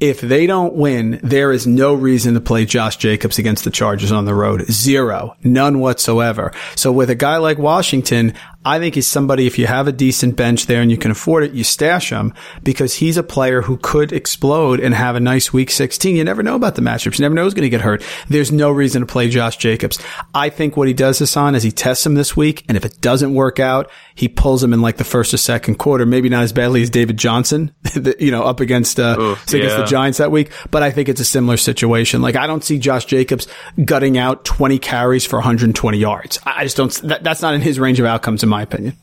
[0.00, 4.12] if they don't win, there is no reason to play Josh Jacobs against the Chargers
[4.12, 4.64] on the road.
[4.70, 5.36] Zero.
[5.42, 6.52] None whatsoever.
[6.76, 10.34] So with a guy like Washington, I think he's somebody, if you have a decent
[10.34, 13.76] bench there and you can afford it, you stash him because he's a player who
[13.76, 16.16] could explode and have a nice week 16.
[16.16, 17.18] You never know about the matchups.
[17.18, 18.02] You never know who's going to get hurt.
[18.28, 19.98] There's no reason to play Josh Jacobs.
[20.34, 22.64] I think what he does, Hassan is he tests him this week.
[22.68, 25.76] And if it doesn't work out, he pulls him in like the first or second
[25.76, 27.72] quarter, maybe not as badly as David Johnson,
[28.18, 29.80] you know, up against, uh, Oof, against yeah.
[29.80, 30.50] the Giants that week.
[30.72, 32.22] But I think it's a similar situation.
[32.22, 33.46] Like I don't see Josh Jacobs
[33.84, 36.40] gutting out 20 carries for 120 yards.
[36.44, 38.96] I just don't, that, that's not in his range of outcomes in my opinion.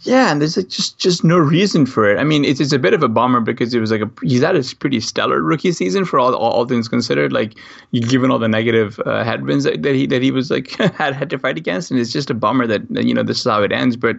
[0.00, 2.18] Yeah, and there's like just just no reason for it.
[2.18, 4.42] I mean, it's it's a bit of a bummer because it was like a he's
[4.42, 7.32] had a pretty stellar rookie season for all all, all things considered.
[7.32, 7.54] Like
[7.92, 11.30] given all the negative uh, headwinds that, that, he that he was like had had
[11.30, 13.62] to fight against, and it's just a bummer that, that you know this is how
[13.62, 13.96] it ends.
[13.96, 14.18] But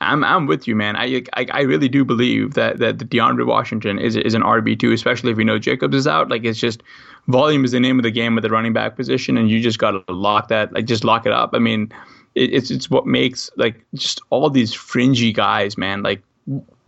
[0.00, 0.96] I'm I'm with you, man.
[0.96, 4.78] I I, I really do believe that that the DeAndre Washington is is an RB
[4.78, 6.30] two, especially if we know Jacobs is out.
[6.30, 6.82] Like it's just
[7.26, 9.80] volume is the name of the game with the running back position, and you just
[9.80, 11.50] got to lock that like just lock it up.
[11.52, 11.92] I mean
[12.36, 16.02] it, it's it's what makes like just all these fringy guys, man.
[16.02, 16.22] Like,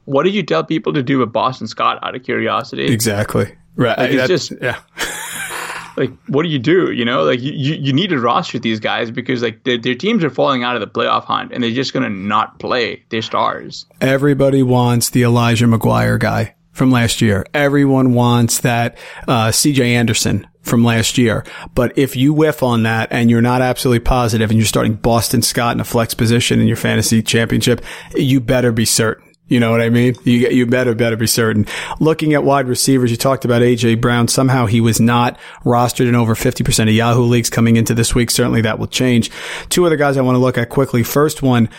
[0.04, 2.86] what did you tell people to do with Boston Scott out of curiosity?
[2.86, 3.56] Exactly.
[3.74, 3.98] Right.
[3.98, 4.80] Like, it's just yeah.
[5.96, 6.92] like, what do you do?
[6.92, 10.22] You know, like you, you need to roster these guys because like their, their teams
[10.22, 13.86] are falling out of the playoff hunt and they're just gonna not play their stars.
[14.00, 17.46] Everybody wants the Elijah McGuire guy from last year.
[17.54, 21.44] Everyone wants that uh, CJ Anderson from last year.
[21.74, 25.42] But if you whiff on that and you're not absolutely positive and you're starting Boston
[25.42, 27.82] Scott in a flex position in your fantasy championship,
[28.14, 29.24] you better be certain.
[29.48, 30.14] You know what I mean?
[30.24, 31.66] You you better better be certain.
[32.00, 34.28] Looking at wide receivers, you talked about AJ Brown.
[34.28, 38.30] Somehow he was not rostered in over 50% of Yahoo leagues coming into this week.
[38.30, 39.30] Certainly that will change.
[39.70, 41.02] Two other guys I want to look at quickly.
[41.02, 41.70] First one,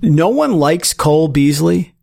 [0.00, 1.94] no one likes Cole Beasley,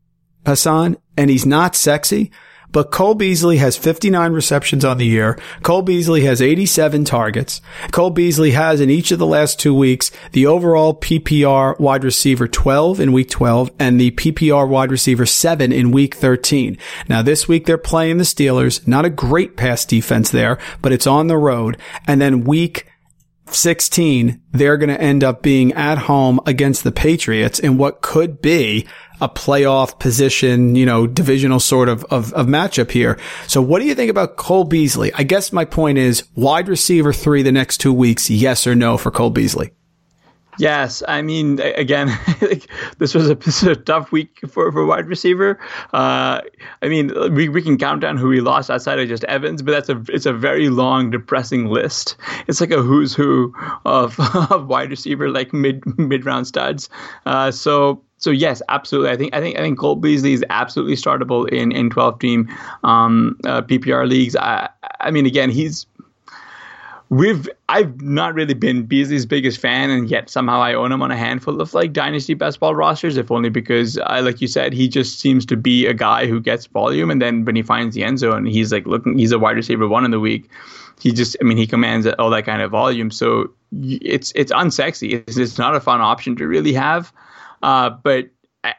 [0.46, 2.32] Hassan, and he's not sexy.
[2.72, 5.40] But Cole Beasley has 59 receptions on the year.
[5.64, 7.62] Cole Beasley has 87 targets.
[7.92, 12.48] Cole Beasley has in each of the last two weeks the overall PPR wide receiver
[12.48, 16.78] 12 in week 12 and the PPR wide receiver 7 in week 13.
[17.08, 18.86] Now this week they're playing the Steelers.
[18.88, 21.78] Not a great pass defense there, but it's on the road.
[22.06, 22.88] And then week
[23.52, 28.42] 16, they're going to end up being at home against the Patriots in what could
[28.42, 28.86] be
[29.20, 33.18] a playoff position, you know, divisional sort of, of, of matchup here.
[33.48, 35.12] So what do you think about Cole Beasley?
[35.14, 38.98] I guess my point is wide receiver three the next two weeks, yes or no
[38.98, 39.72] for Cole Beasley?
[40.60, 42.08] Yes, I mean, again,
[42.98, 45.60] this was a, this was a tough week for, for wide receiver.
[45.94, 46.42] Uh,
[46.82, 49.72] I mean, we, we can count down who we lost outside of just Evans, but
[49.72, 52.16] that's a it's a very long, depressing list.
[52.48, 53.54] It's like a who's who
[53.86, 54.20] of,
[54.52, 56.90] of wide receiver, like mid mid round studs.
[57.26, 59.12] Uh, so so yes, absolutely.
[59.12, 62.50] I think I think I think Cole Beasley is absolutely startable in in twelve team
[62.84, 64.36] um, uh, PPR leagues.
[64.36, 65.86] I I mean, again, he's
[67.10, 71.12] we've I've not really been Beasley's biggest fan, and yet somehow I own him on
[71.12, 73.18] a handful of like dynasty best ball rosters.
[73.18, 76.40] If only because I, like you said, he just seems to be a guy who
[76.40, 79.18] gets volume, and then when he finds the end zone, he's like looking.
[79.18, 80.50] He's a wide receiver one in the week.
[81.00, 83.12] He just, I mean, he commands all that kind of volume.
[83.12, 85.24] So it's it's unsexy.
[85.28, 87.14] It's, it's not a fun option to really have.
[87.64, 88.30] Uh, but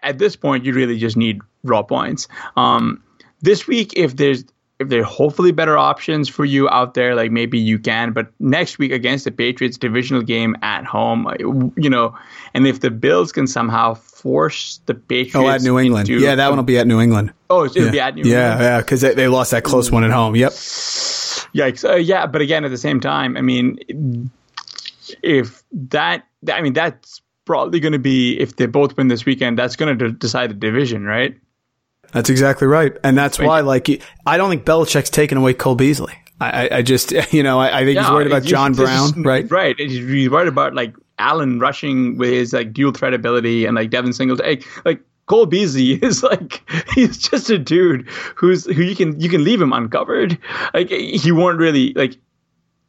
[0.03, 2.29] at this point, you really just need raw points.
[2.57, 3.03] Um,
[3.41, 4.45] this week, if there's
[4.79, 8.13] if there are hopefully better options for you out there, like maybe you can.
[8.13, 11.35] But next week against the Patriots, divisional game at home, uh,
[11.77, 12.17] you know,
[12.55, 16.49] and if the Bills can somehow force the Patriots, oh, at New England, yeah, that
[16.49, 17.33] one will be at New England.
[17.51, 17.91] Oh, it'll yeah.
[17.91, 18.61] be at New yeah, England.
[18.61, 20.37] Yeah, because they, they lost that close one at home.
[20.37, 20.53] Yep.
[20.53, 21.89] Yikes!
[21.89, 24.31] Uh, yeah, but again, at the same time, I mean,
[25.23, 29.59] if that, I mean, that's probably going to be if they both win this weekend,
[29.59, 31.37] that's going to decide the division, right?
[32.13, 33.89] That's exactly right, and that's why, like,
[34.25, 36.15] I don't think Belichick's taken away Cole Beasley.
[36.41, 39.51] I, I just, you know, I, I think he's worried about John Brown, right?
[39.51, 39.75] Right.
[39.79, 44.13] He's worried about like Allen rushing with his like dual threat ability and like Devin
[44.13, 44.63] Singletary.
[44.85, 49.43] Like Cole Beasley is like he's just a dude who's who you can you can
[49.45, 50.39] leave him uncovered.
[50.75, 52.17] Like he won't really like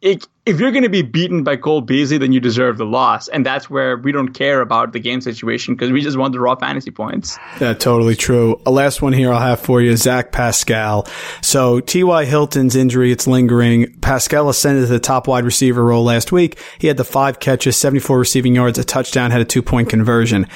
[0.01, 3.27] it, if you're going to be beaten by Cole Beasley, then you deserve the loss,
[3.27, 6.39] and that's where we don't care about the game situation because we just want the
[6.39, 7.38] raw fantasy points.
[7.59, 8.62] Yeah, totally true.
[8.65, 11.05] A last one here I'll have for you, Zach Pascal.
[11.41, 12.25] So T.Y.
[12.25, 13.93] Hilton's injury, it's lingering.
[13.99, 16.57] Pascal ascended to the top wide receiver role last week.
[16.79, 20.47] He had the five catches, 74 receiving yards, a touchdown, had a two point conversion.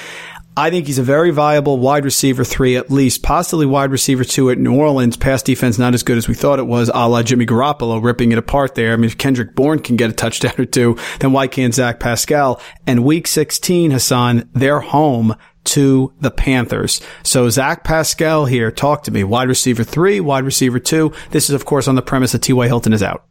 [0.55, 4.51] I think he's a very viable wide receiver three, at least, possibly wide receiver two
[4.51, 5.17] at New Orleans.
[5.17, 8.31] Pass defense not as good as we thought it was, a la Jimmy Garoppolo ripping
[8.31, 8.93] it apart there.
[8.93, 11.99] I mean, if Kendrick Bourne can get a touchdown or two, then why can't Zach
[11.99, 12.61] Pascal?
[12.85, 17.01] And week 16, Hassan, they're home to the Panthers.
[17.23, 19.23] So Zach Pascal here, talk to me.
[19.23, 21.13] Wide receiver three, wide receiver two.
[21.31, 22.67] This is, of course, on the premise that T.Y.
[22.67, 23.25] Hilton is out.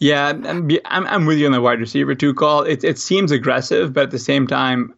[0.00, 2.62] Yeah, I'm, I'm, with you on the wide receiver two call.
[2.62, 4.94] It, it seems aggressive, but at the same time,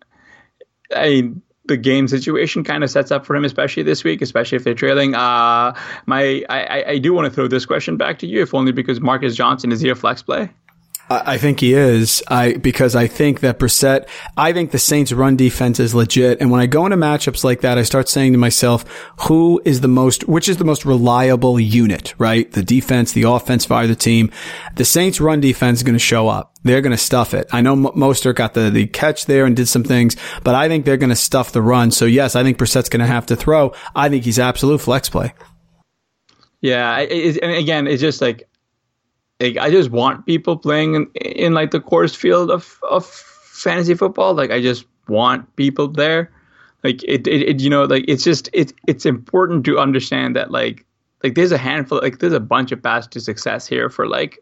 [0.95, 1.33] I
[1.69, 4.75] the game situation kind of sets up for him, especially this week, especially if they're
[4.75, 5.15] trailing.
[5.15, 5.75] Uh,
[6.07, 9.01] my I, I do want to throw this question back to you, if only because
[9.01, 10.51] Marcus Johnson is he a flex play?
[11.11, 12.23] I think he is.
[12.29, 14.07] I because I think that Brissett.
[14.37, 16.41] I think the Saints' run defense is legit.
[16.41, 18.85] And when I go into matchups like that, I start saying to myself,
[19.23, 20.29] "Who is the most?
[20.29, 22.15] Which is the most reliable unit?
[22.19, 22.51] Right?
[22.53, 24.31] The defense, the offense for the team.
[24.77, 26.55] The Saints' run defense is going to show up.
[26.63, 27.49] They're going to stuff it.
[27.53, 30.85] I know Mostert got the the catch there and did some things, but I think
[30.85, 31.91] they're going to stuff the run.
[31.91, 33.73] So yes, I think Brissett's going to have to throw.
[33.95, 35.33] I think he's absolute flex play.
[36.61, 38.48] Yeah, it, and again, it's just like
[39.41, 43.95] like I just want people playing in, in like the course field of of fantasy
[43.95, 44.35] football.
[44.35, 46.31] Like I just want people there.
[46.85, 50.51] Like it, it, it you know, like it's just it's it's important to understand that
[50.51, 50.85] like
[51.23, 54.39] like there's a handful like there's a bunch of paths to success here for like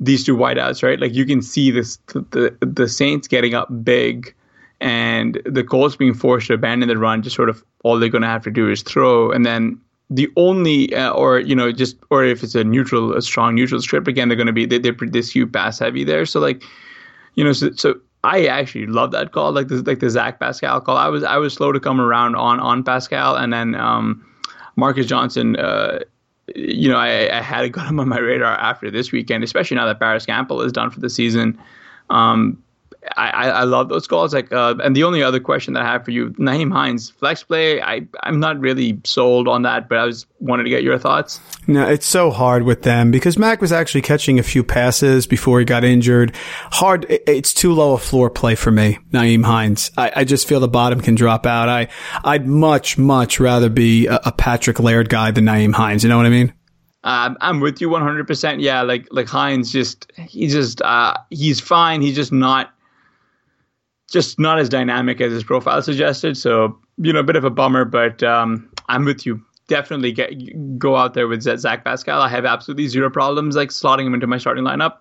[0.00, 1.00] these two wideouts, right?
[1.00, 1.96] Like you can see this
[2.30, 4.34] the the Saints getting up big
[4.80, 8.26] and the Colts being forced to abandon the run, just sort of all they're gonna
[8.26, 9.80] have to do is throw and then
[10.14, 13.80] the only uh, or you know just or if it's a neutral a strong neutral
[13.80, 16.62] strip again they're going to be they, they're this huge pass heavy there so like
[17.34, 20.80] you know so, so I actually love that call like the like the Zach Pascal
[20.80, 24.24] call I was I was slow to come around on on Pascal and then um,
[24.76, 26.00] Marcus Johnson uh,
[26.54, 29.86] you know, I, I had got him on my radar after this weekend, especially now
[29.86, 31.58] that Parris Campbell is done for the season.
[32.10, 32.62] Um,
[33.16, 34.32] I, I love those calls.
[34.32, 37.42] Like, uh, and the only other question that I have for you, Nyheim Hines, flex
[37.42, 37.82] play.
[37.82, 41.40] I I'm not really sold on that, but I was wanted to get your thoughts.
[41.66, 45.58] No, it's so hard with them because Mack was actually catching a few passes before
[45.58, 46.34] he got injured.
[46.70, 47.06] Hard.
[47.08, 49.90] It's too low a floor play for me, Nyheim Hines.
[49.96, 51.68] I, I just feel the bottom can drop out.
[51.68, 51.88] I
[52.24, 56.04] I'd much much rather be a, a Patrick Laird guy than Nyheim Hines.
[56.04, 56.52] You know what I mean?
[57.04, 58.62] Um, I'm with you 100%.
[58.62, 62.00] Yeah, like like Hines, just he's just uh, he's fine.
[62.00, 62.72] He's just not
[64.12, 66.36] just not as dynamic as his profile suggested.
[66.36, 67.84] So you know, a bit of a bummer.
[67.84, 69.42] But um, I'm with you.
[69.68, 72.20] Definitely get go out there with Zach Pascal.
[72.20, 74.98] I have absolutely zero problems like slotting him into my starting lineup.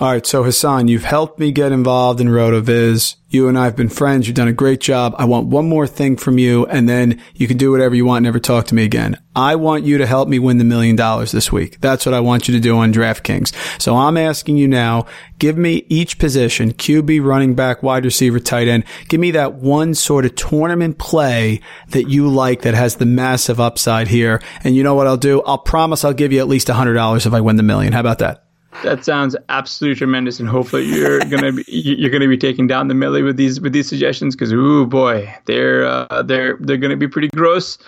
[0.00, 3.16] All right, so Hassan, you've helped me get involved in RotoViz.
[3.30, 4.28] You and I have been friends.
[4.28, 5.12] You've done a great job.
[5.18, 8.22] I want one more thing from you, and then you can do whatever you want.
[8.22, 9.20] Never talk to me again.
[9.34, 11.80] I want you to help me win the million dollars this week.
[11.80, 13.82] That's what I want you to do on DraftKings.
[13.82, 15.06] So I'm asking you now,
[15.40, 18.84] give me each position, QB, running back, wide receiver, tight end.
[19.08, 23.58] Give me that one sort of tournament play that you like that has the massive
[23.58, 24.40] upside here.
[24.62, 25.42] And you know what I'll do?
[25.42, 27.92] I'll promise I'll give you at least $100 if I win the million.
[27.92, 28.47] How about that?
[28.84, 32.94] That sounds absolutely tremendous, and hopefully you're gonna be you're gonna be taking down the
[32.94, 37.08] millie with these with these suggestions because ooh boy, they're uh, they're they're gonna be
[37.08, 37.78] pretty gross.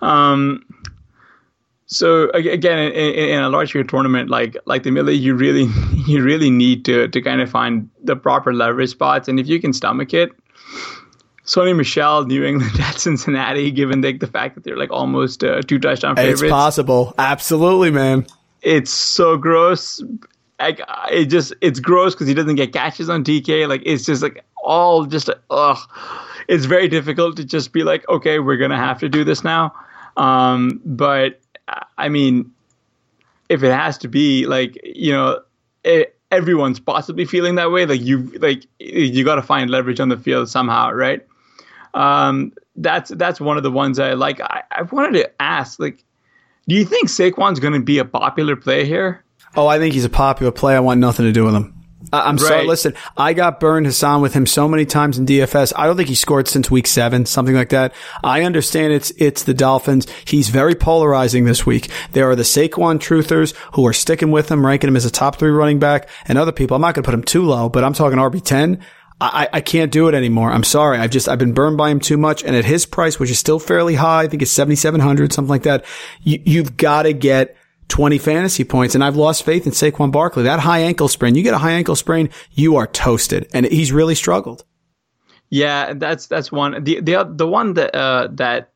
[0.00, 0.64] Um,
[1.86, 5.64] so again, in, in, a larger tournament like like the millie, you really
[6.06, 9.60] you really need to to kind of find the proper leverage spots, and if you
[9.60, 10.30] can stomach it.
[11.44, 15.62] Sony Michel, New England at Cincinnati, given the, the fact that they're like almost uh,
[15.62, 16.42] two touchdown favorites.
[16.42, 17.14] It's possible.
[17.16, 18.26] Absolutely, man.
[18.62, 20.02] It's so gross
[20.60, 20.80] like
[21.10, 23.68] it just it's gross because he doesn't get catches on DK.
[23.68, 25.78] Like it's just like all just ugh.
[26.48, 29.74] It's very difficult to just be like, okay, we're gonna have to do this now.
[30.16, 31.40] Um, but
[31.96, 32.50] I mean,
[33.48, 35.40] if it has to be like you know,
[35.84, 37.86] it, everyone's possibly feeling that way.
[37.86, 41.24] Like you like you got to find leverage on the field somehow, right?
[41.94, 44.40] Um, that's that's one of the ones I like.
[44.40, 46.04] I, I wanted to ask, like,
[46.68, 49.24] do you think Saquon's going to be a popular play here?
[49.56, 50.76] Oh, I think he's a popular play.
[50.76, 51.74] I want nothing to do with him.
[52.12, 52.46] I'm right.
[52.46, 52.66] sorry.
[52.66, 55.72] Listen, I got burned Hassan with him so many times in DFS.
[55.76, 57.92] I don't think he scored since week seven, something like that.
[58.22, 60.06] I understand it's it's the Dolphins.
[60.24, 61.88] He's very polarizing this week.
[62.12, 65.36] There are the Saquon truthers who are sticking with him, ranking him as a top
[65.36, 66.76] three running back, and other people.
[66.76, 68.80] I'm not going to put him too low, but I'm talking RB ten.
[69.20, 70.52] I, I can't do it anymore.
[70.52, 70.98] I'm sorry.
[70.98, 72.44] I've just, I've been burned by him too much.
[72.44, 75.64] And at his price, which is still fairly high, I think it's 7,700, something like
[75.64, 75.84] that.
[76.22, 77.56] You, you've got to get
[77.88, 78.94] 20 fantasy points.
[78.94, 80.44] And I've lost faith in Saquon Barkley.
[80.44, 83.48] That high ankle sprain, you get a high ankle sprain, you are toasted.
[83.52, 84.64] And he's really struggled.
[85.50, 86.84] Yeah, that's that's one.
[86.84, 88.70] The the the one that uh, that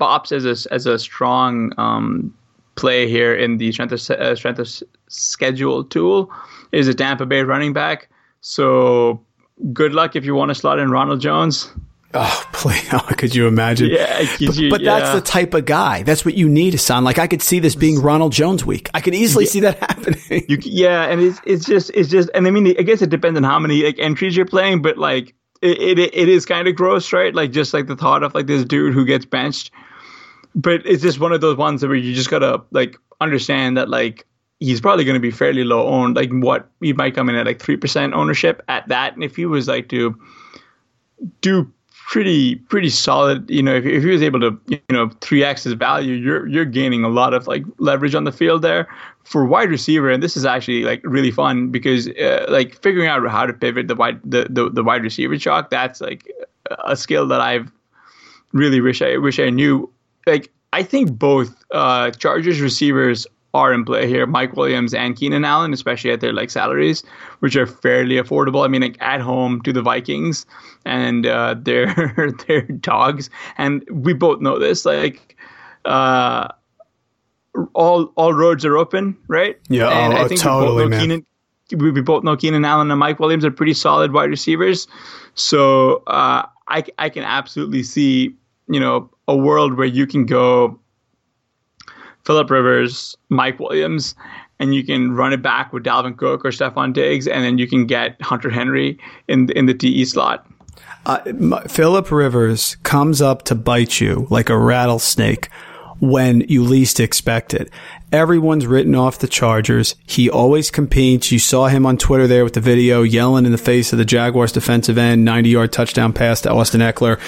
[0.00, 2.34] bops as a as a strong um,
[2.74, 4.68] play here in the strength of uh, strength of
[5.08, 6.32] schedule tool
[6.72, 8.08] is a Tampa Bay running back.
[8.40, 9.24] So
[9.72, 11.70] good luck if you want to slot in Ronald Jones.
[12.14, 12.88] Oh, please.
[12.92, 13.90] Oh, could you imagine?
[13.90, 14.24] Yeah.
[14.38, 14.98] But, you, but yeah.
[14.98, 16.02] that's the type of guy.
[16.02, 17.04] That's what you need, Hassan.
[17.04, 18.90] Like, I could see this being Ronald Jones week.
[18.94, 19.50] I could easily yeah.
[19.50, 20.44] see that happening.
[20.48, 21.04] You, yeah.
[21.04, 23.58] And it's, it's just, it's just, and I mean, I guess it depends on how
[23.58, 27.34] many like entries you're playing, but like, it, it, it is kind of gross, right?
[27.34, 29.70] Like, just like the thought of like this dude who gets benched.
[30.54, 34.26] But it's just one of those ones where you just gotta like understand that like
[34.60, 36.16] he's probably going to be fairly low owned.
[36.16, 39.14] Like, what he might come in at like 3% ownership at that.
[39.14, 40.18] And if he was like to
[41.40, 41.70] do
[42.06, 43.50] pretty pretty solid.
[43.50, 46.46] You know, if, if he was able to you know three x his value, you're
[46.46, 48.88] you're gaining a lot of like leverage on the field there
[49.24, 50.10] for wide receiver.
[50.10, 53.88] And this is actually like really fun because uh, like figuring out how to pivot
[53.88, 55.70] the wide the, the, the wide receiver chalk.
[55.70, 56.30] That's like
[56.84, 57.70] a skill that I've
[58.52, 59.90] really wish I wish I knew.
[60.26, 63.26] Like I think both uh, Chargers receivers
[63.56, 64.26] are in play here.
[64.26, 67.02] Mike Williams and Keenan Allen, especially at their like salaries,
[67.40, 68.64] which are fairly affordable.
[68.64, 70.46] I mean, like at home to the Vikings
[70.84, 74.84] and uh, their their dogs, and we both know this.
[74.84, 75.36] Like,
[75.84, 76.48] uh,
[77.74, 79.58] all all roads are open, right?
[79.68, 81.00] Yeah, and oh, I think totally, we man.
[81.00, 81.26] Keenan,
[81.72, 84.86] we, we both know Keenan Allen and Mike Williams are pretty solid wide receivers.
[85.34, 88.34] So uh, I I can absolutely see
[88.68, 90.78] you know a world where you can go
[92.26, 94.14] Philip Rivers, Mike Williams,
[94.58, 97.68] and you can run it back with Dalvin Cook or Stefon Diggs, and then you
[97.68, 98.98] can get Hunter Henry
[99.28, 100.46] in in the TE slot.
[101.06, 101.20] Uh,
[101.68, 105.48] Philip Rivers comes up to bite you like a rattlesnake
[106.00, 107.70] when you least expect it.
[108.12, 109.94] Everyone's written off the Chargers.
[110.06, 111.30] He always competes.
[111.30, 114.04] You saw him on Twitter there with the video yelling in the face of the
[114.04, 117.20] Jaguars defensive end, 90 yard touchdown pass to Austin Ekeler.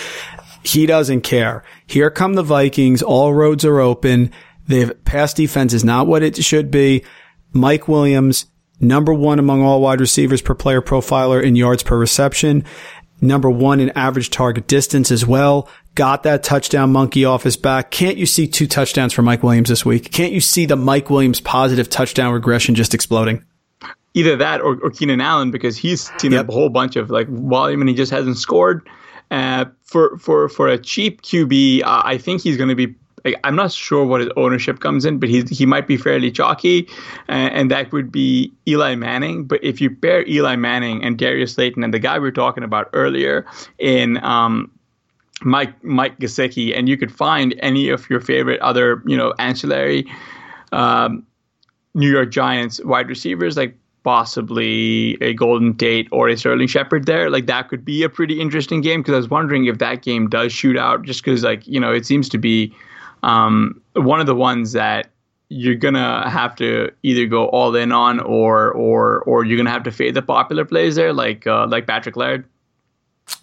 [0.64, 1.62] He doesn't care.
[1.86, 3.01] Here come the Vikings.
[3.01, 4.32] All roads are open
[4.68, 7.04] Their pass defense is not what it should be.
[7.52, 8.46] Mike Williams,
[8.80, 12.64] number one among all wide receivers per player profiler in yards per reception.
[13.20, 15.68] Number one in average target distance as well.
[15.96, 17.90] Got that touchdown monkey off his back.
[17.90, 20.12] Can't you see two touchdowns for Mike Williams this week?
[20.12, 23.42] Can't you see the Mike Williams positive touchdown regression just exploding?
[24.14, 26.48] Either that or, or Keenan Allen because he's seen Yep.
[26.48, 28.86] a whole bunch of like volume and he just hasn't scored.
[29.30, 32.94] Uh, for for for a cheap QB, uh, I think he's going to be.
[33.24, 36.30] Like, I'm not sure what his ownership comes in, but he he might be fairly
[36.30, 36.88] chalky,
[37.28, 39.44] uh, and that would be Eli Manning.
[39.44, 42.64] But if you pair Eli Manning and Darius Slayton and the guy we were talking
[42.64, 43.46] about earlier
[43.78, 44.70] in um,
[45.42, 50.06] Mike Mike Gesicki, and you could find any of your favorite other you know ancillary
[50.72, 51.26] um,
[51.94, 57.28] New York Giants wide receivers like possibly a Golden Tate or a Sterling Shepard there,
[57.28, 60.28] like that could be a pretty interesting game because I was wondering if that game
[60.28, 62.74] does shoot out just because like you know it seems to be
[63.22, 65.10] um, one of the ones that
[65.48, 69.84] you're gonna have to either go all in on or or or you're gonna have
[69.84, 72.44] to fade the popular plays there like uh, like Patrick Laird.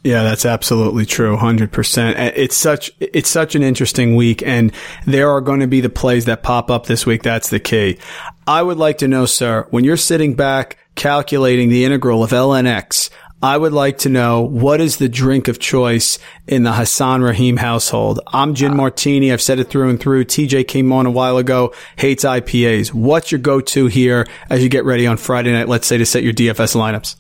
[0.03, 1.35] Yeah, that's absolutely true.
[1.37, 2.33] 100%.
[2.35, 4.71] It's such, it's such an interesting week and
[5.05, 7.23] there are going to be the plays that pop up this week.
[7.23, 7.99] That's the key.
[8.47, 13.09] I would like to know, sir, when you're sitting back calculating the integral of LNX,
[13.41, 16.17] I would like to know what is the drink of choice
[16.47, 18.19] in the Hassan Rahim household.
[18.27, 18.75] I'm Gin ah.
[18.75, 19.31] Martini.
[19.31, 20.25] I've said it through and through.
[20.25, 22.93] TJ came on a while ago, hates IPAs.
[22.93, 26.23] What's your go-to here as you get ready on Friday night, let's say to set
[26.23, 27.15] your DFS lineups?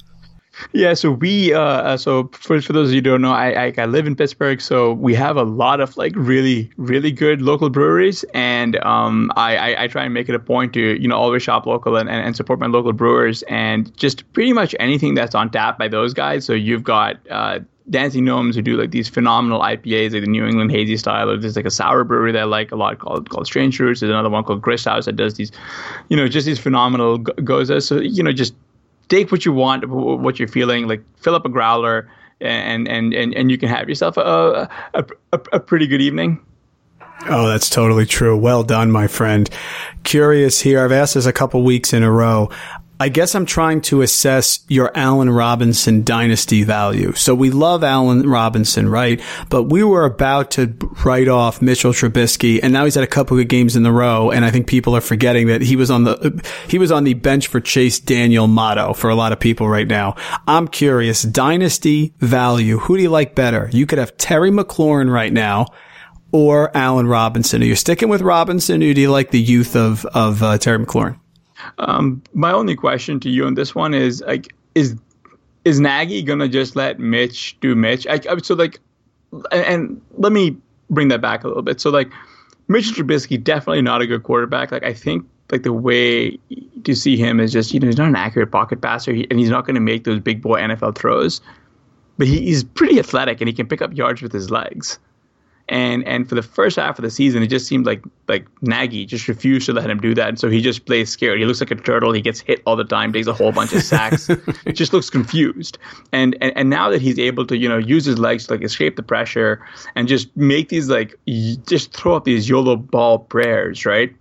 [0.71, 3.65] Yeah, so we uh, uh, so for for those of you who don't know, I,
[3.67, 7.41] I I live in Pittsburgh, so we have a lot of like really really good
[7.41, 11.07] local breweries, and um I, I, I try and make it a point to you
[11.07, 14.75] know always shop local and, and, and support my local brewers, and just pretty much
[14.79, 16.45] anything that's on tap by those guys.
[16.45, 20.45] So you've got uh, Dancing Gnomes who do like these phenomenal IPAs, like the New
[20.45, 21.29] England hazy style.
[21.29, 23.99] Or there's like a sour brewery that I like a lot called called Strange Roots.
[23.99, 25.51] There's another one called Grist House that does these,
[26.09, 27.83] you know, just these phenomenal go- gozas.
[27.83, 28.55] So you know just
[29.09, 30.87] take what you want, what you're feeling.
[30.87, 32.09] Like fill up a growler,
[32.41, 36.39] and and and, and you can have yourself a a, a, a pretty good evening.
[37.27, 38.37] Oh, that's totally true.
[38.37, 39.49] Well done, my friend.
[40.03, 40.83] Curious here.
[40.83, 42.49] I've asked this a couple weeks in a row.
[42.97, 47.11] I guess I'm trying to assess your Allen Robinson dynasty value.
[47.13, 49.21] So we love Allen Robinson, right?
[49.49, 50.73] But we were about to
[51.03, 54.31] write off Mitchell Trubisky and now he's had a couple of games in the row.
[54.31, 57.15] And I think people are forgetting that he was on the, he was on the
[57.15, 60.15] bench for Chase Daniel motto for a lot of people right now.
[60.47, 61.21] I'm curious.
[61.23, 62.77] Dynasty value.
[62.79, 63.69] Who do you like better?
[63.73, 65.67] You could have Terry McLaurin right now
[66.31, 67.61] or Allen Robinson.
[67.61, 70.79] Are you sticking with Robinson or do you like the youth of, of uh, Terry
[70.79, 71.19] McLaurin?
[71.77, 74.95] Um, my only question to you on this one is like, is
[75.63, 78.05] is Nagy gonna just let Mitch do Mitch?
[78.07, 78.79] I, I- so like,
[79.51, 80.55] and, let me
[80.89, 81.81] bring that back a little bit.
[81.81, 82.11] So like,
[82.67, 84.71] Mitchell Trubisky definitely not a good quarterback.
[84.71, 86.37] Like I think like the way
[86.83, 89.39] to see him is just you know he's not an accurate pocket passer, he, and
[89.39, 91.41] he's not going to make those big boy NFL throws.
[92.17, 94.99] But he, he's pretty athletic and he can pick up yards with his legs.
[95.67, 99.05] And and for the first half of the season, it just seemed like like Nagy
[99.05, 101.39] just refused to let him do that, and so he just plays scared.
[101.39, 102.11] He looks like a turtle.
[102.11, 104.29] He gets hit all the time, takes a whole bunch of sacks.
[104.29, 105.79] it just looks confused.
[106.11, 108.63] And, and and now that he's able to you know use his legs to like
[108.63, 111.15] escape the pressure and just make these like
[111.65, 114.15] just throw up these YOLO ball prayers, right?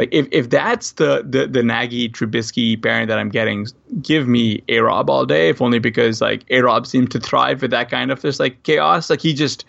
[0.00, 3.66] Like if, if that's the, the the Nagy Trubisky pairing that I'm getting,
[4.00, 5.50] give me A Rob all day.
[5.50, 8.62] If only because like A Rob seems to thrive with that kind of just like
[8.62, 9.10] chaos.
[9.10, 9.66] Like he just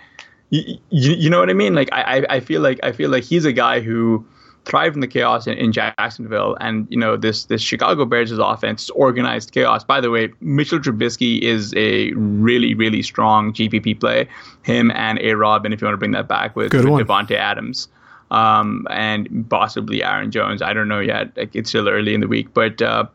[0.52, 1.74] you, you, you know what I mean?
[1.74, 4.26] Like I, I I feel like I feel like he's a guy who
[4.66, 8.90] thrived in the chaos in, in Jacksonville, and you know this this Chicago Bears' offense,
[8.92, 9.84] organized chaos.
[9.84, 14.28] By the way, Mitchell Trubisky is a really really strong GPP play.
[14.64, 17.04] Him and A Rob, and if you want to bring that back with, with one.
[17.04, 17.88] Davante Adams.
[18.30, 20.62] Um, and possibly Aaron Jones.
[20.62, 21.36] I don't know yet.
[21.36, 23.06] Like it's still early in the week, but uh,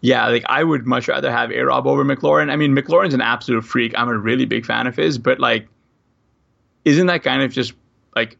[0.00, 2.50] yeah, like I would much rather have A Rob over McLaurin.
[2.50, 3.92] I mean, McLaurin's an absolute freak.
[3.96, 5.68] I'm a really big fan of his, but like,
[6.86, 7.74] isn't that kind of just
[8.14, 8.38] like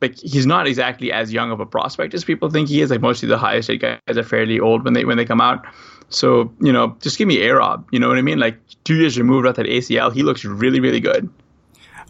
[0.00, 2.90] like he's not exactly as young of a prospect as people think he is.
[2.90, 5.66] Like mostly the highest rate guys are fairly old when they when they come out.
[6.10, 7.88] So you know, just give me A Rob.
[7.90, 8.38] You know what I mean?
[8.38, 11.28] Like two years removed off that ACL, he looks really really good.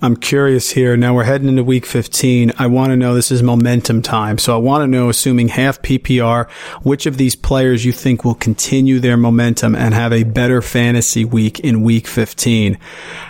[0.03, 0.95] I'm curious here.
[0.95, 2.53] Now we're heading into week 15.
[2.59, 4.37] I want to know this is momentum time.
[4.37, 6.51] So I want to know, assuming half PPR,
[6.83, 11.25] which of these players you think will continue their momentum and have a better fantasy
[11.25, 12.77] week in week 15.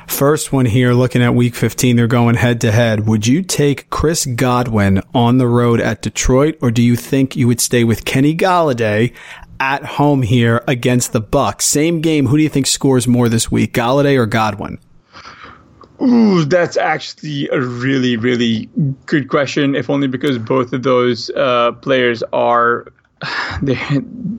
[0.08, 3.06] First one here, looking at week 15, they're going head to head.
[3.06, 7.46] Would you take Chris Godwin on the road at Detroit or do you think you
[7.46, 9.14] would stay with Kenny Golladay
[9.60, 11.62] at home here against the Bucs?
[11.62, 12.26] Same game.
[12.26, 14.80] Who do you think scores more this week, Golladay or Godwin?
[16.03, 18.68] Ooh, that's actually a really, really
[19.07, 19.74] good question.
[19.74, 22.92] If only because both of those uh, players are
[23.62, 23.78] they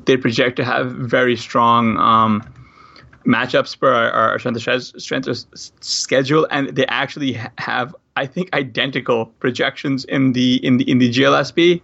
[0.05, 2.43] they project to have very strong um,
[3.25, 5.37] matchups for our, our strength, strength of
[5.81, 11.09] schedule, and they actually have, I think, identical projections in the in the in the
[11.09, 11.81] GLSP.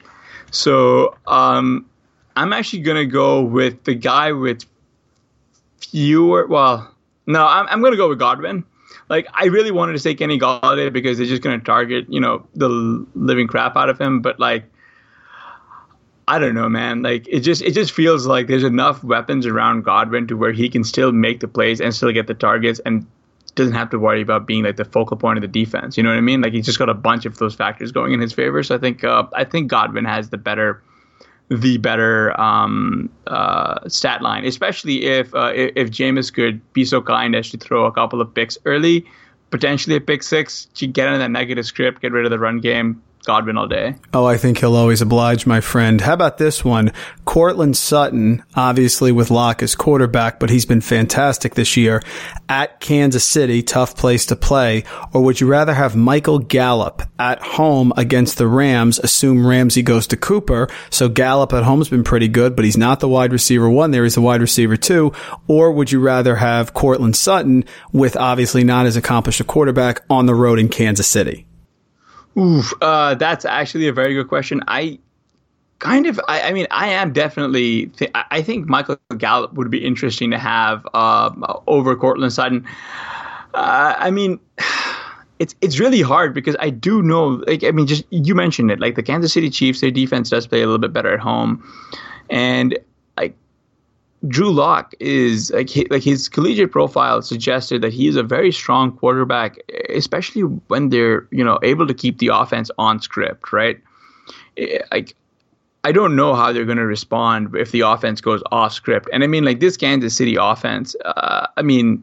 [0.52, 1.90] So um,
[2.36, 4.66] I'm actually gonna go with the guy with
[5.82, 6.46] fewer.
[6.46, 6.94] Well,
[7.26, 8.66] no, I'm I'm gonna go with Godwin
[9.14, 12.20] like I really wanted to say Kenny Golladay because they're just going to target you
[12.20, 12.68] know the
[13.14, 14.22] living crap out of him.
[14.22, 14.66] But like,
[16.28, 17.04] I don't know, man.
[17.04, 20.68] Like it just it just feels like there's enough weapons around Godwin to where he
[20.68, 23.06] can still make the plays and still get the targets and
[23.54, 25.96] doesn't have to worry about being like the focal point of the defense.
[25.96, 26.42] You know what I mean?
[26.42, 28.64] Like he's just got a bunch of those factors going in his favor.
[28.64, 30.82] So I think uh, I think Godwin has the better
[31.60, 37.36] the better um, uh, stat line, especially if uh, if Jameis could be so kind
[37.36, 39.06] as to throw a couple of picks early,
[39.52, 42.60] potentially a pick six, to get into that negative script, get rid of the run
[42.60, 43.96] game, Godwin all day.
[44.14, 46.02] Oh, I think he'll always oblige, my friend.
[46.02, 46.92] How about this one?
[47.26, 52.02] Courtland Sutton, obviously with Lock as quarterback, but he's been fantastic this year
[52.50, 54.84] at Kansas City, tough place to play.
[55.14, 59.00] Or would you rather have Michael Gallup at home against the Rams?
[59.00, 60.68] Assume Ramsey goes to Cooper.
[60.90, 64.04] So Gallup at home's been pretty good, but he's not the wide receiver one there.
[64.04, 65.14] He's the wide receiver two.
[65.48, 70.26] Or would you rather have Courtland Sutton with obviously not as accomplished a quarterback on
[70.26, 71.48] the road in Kansas City?
[72.38, 74.62] Oof, uh, that's actually a very good question.
[74.68, 75.00] I
[75.80, 79.84] kind of, I, I mean, I am definitely, th- I think Michael Gallup would be
[79.84, 82.66] interesting to have um, over Courtland Sutton.
[83.54, 84.40] Uh, I mean,
[85.40, 88.80] it's it's really hard because I do know, like, I mean, just you mentioned it,
[88.80, 91.64] like the Kansas City Chiefs, their defense does play a little bit better at home,
[92.30, 92.78] and
[93.18, 93.36] like
[94.28, 98.52] Drew Lock is like his, like his collegiate profile suggested that he is a very
[98.52, 99.58] strong quarterback,
[99.90, 103.80] especially when they're you know able to keep the offense on script, right?
[104.92, 105.16] Like
[105.84, 109.24] I don't know how they're going to respond if the offense goes off script, and
[109.24, 112.02] I mean like this Kansas City offense, uh, I mean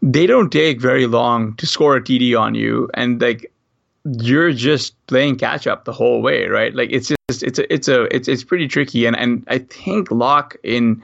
[0.00, 3.50] they don't take very long to score a TD on you, and like
[4.20, 6.74] you're just playing catch up the whole way, right?
[6.74, 10.10] Like it's just it's a it's a it's it's pretty tricky, and and I think
[10.10, 11.02] Lock in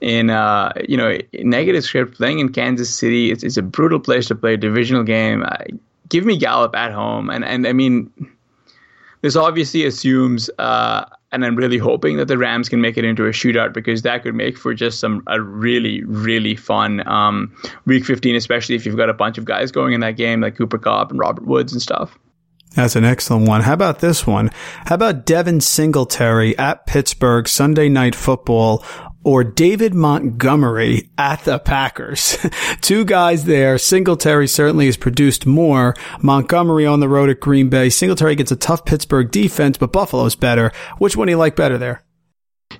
[0.00, 4.26] in uh you know negative script playing in Kansas City, it's it's a brutal place
[4.28, 5.42] to play a divisional game.
[5.42, 5.56] Uh,
[6.08, 8.10] give me Gallup at home, and and I mean
[9.20, 10.50] this obviously assumes.
[10.58, 14.00] Uh, and I'm really hoping that the Rams can make it into a shootout because
[14.00, 18.86] that could make for just some a really really fun um, Week 15, especially if
[18.86, 21.44] you've got a bunch of guys going in that game like Cooper Kupp and Robert
[21.44, 22.18] Woods and stuff.
[22.78, 23.62] That's an excellent one.
[23.62, 24.52] How about this one?
[24.86, 28.84] How about Devin Singletary at Pittsburgh Sunday night football
[29.24, 32.38] or David Montgomery at the Packers.
[32.80, 33.78] Two guys there.
[33.78, 35.96] Singletary certainly has produced more.
[36.22, 37.90] Montgomery on the road at Green Bay.
[37.90, 40.70] Singletary gets a tough Pittsburgh defense, but Buffalo's better.
[40.98, 42.04] Which one do you like better there?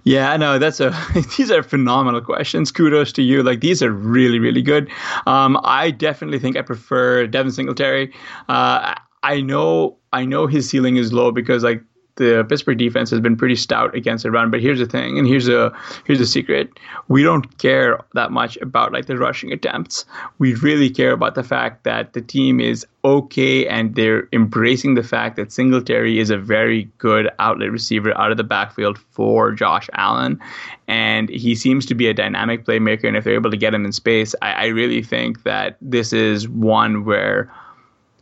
[0.04, 0.96] Yeah, I know that's a.
[1.36, 2.70] These are phenomenal questions.
[2.70, 3.42] Kudos to you.
[3.42, 4.90] Like these are really, really good.
[5.26, 8.14] Um, I definitely think I prefer Devin Singletary.
[8.48, 11.82] Uh, I know I know his ceiling is low because like
[12.18, 14.50] the Pittsburgh defense has been pretty stout against the run.
[14.50, 15.72] But here's the thing, and here's a
[16.04, 16.68] here's a secret:
[17.08, 20.04] we don't care that much about like the rushing attempts.
[20.38, 25.02] We really care about the fact that the team is okay and they're embracing the
[25.02, 29.88] fact that Singletary is a very good outlet receiver out of the backfield for Josh
[29.94, 30.40] Allen,
[30.88, 33.06] and he seems to be a dynamic playmaker.
[33.06, 36.12] And if they're able to get him in space, I, I really think that this
[36.12, 37.52] is one where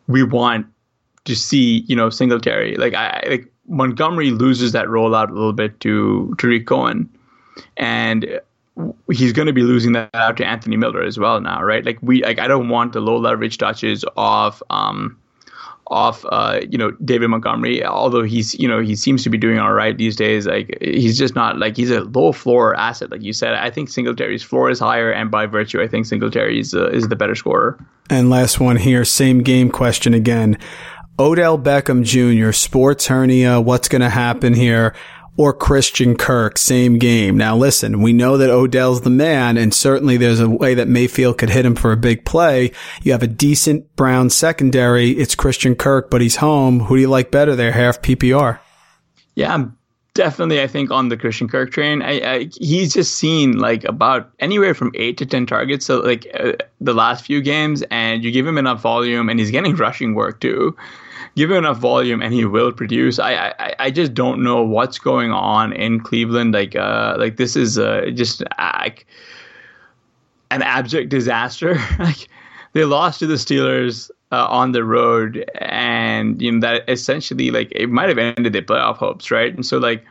[0.06, 0.66] we want
[1.26, 2.76] to see, you know, Singletary.
[2.76, 7.08] Like I like Montgomery loses that rollout a little bit to Tarik Cohen,
[7.76, 8.40] and
[9.10, 11.84] he's going to be losing that out to Anthony Miller as well now, right?
[11.84, 15.18] Like we, like I don't want the low leverage touches of, um,
[15.88, 17.84] off, uh, you know, David Montgomery.
[17.84, 20.46] Although he's, you know, he seems to be doing all right these days.
[20.46, 23.54] Like he's just not like he's a low floor asset, like you said.
[23.54, 27.08] I think Singletary's floor is higher, and by virtue, I think Singletary is uh, is
[27.08, 27.78] the better scorer.
[28.10, 30.58] And last one here, same game question again.
[31.18, 34.94] Odell Beckham Jr., sports hernia, what's going to happen here?
[35.38, 37.38] Or Christian Kirk, same game.
[37.38, 41.38] Now listen, we know that Odell's the man, and certainly there's a way that Mayfield
[41.38, 42.72] could hit him for a big play.
[43.02, 45.10] You have a decent Brown secondary.
[45.10, 46.80] It's Christian Kirk, but he's home.
[46.80, 48.58] Who do you like better there, half PPR?
[49.34, 49.76] Yeah, I'm
[50.14, 52.02] definitely, I think, on the Christian Kirk train.
[52.02, 56.26] I, I, he's just seen like about anywhere from eight to ten targets, so like
[56.38, 60.14] uh, the last few games, and you give him enough volume, and he's getting rushing
[60.14, 60.76] work too
[61.36, 63.18] give him enough volume and he will produce.
[63.18, 66.54] I, I, I just don't know what's going on in Cleveland.
[66.54, 69.06] Like uh like this is uh, just like
[70.50, 71.78] an abject disaster.
[71.98, 72.28] like
[72.72, 77.70] they lost to the Steelers uh, on the road, and you know that essentially like
[77.70, 79.54] it might have ended their playoff hopes, right?
[79.54, 80.04] And so like.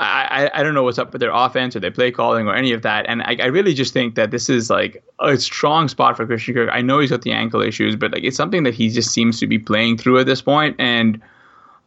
[0.00, 2.72] I, I don't know what's up with their offense or their play calling or any
[2.72, 3.06] of that.
[3.08, 6.54] And I, I really just think that this is like a strong spot for Christian
[6.54, 6.70] Kirk.
[6.72, 9.40] I know he's got the ankle issues, but like it's something that he just seems
[9.40, 10.76] to be playing through at this point.
[10.78, 11.20] And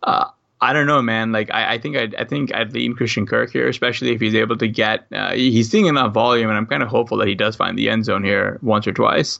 [0.04, 0.26] uh,
[0.60, 1.32] I don't know, man.
[1.32, 4.36] Like I, I think I'd, I think I'd lean Christian Kirk here, especially if he's
[4.36, 5.08] able to get.
[5.14, 7.90] Uh, he's seeing enough volume, and I'm kind of hopeful that he does find the
[7.90, 9.40] end zone here once or twice.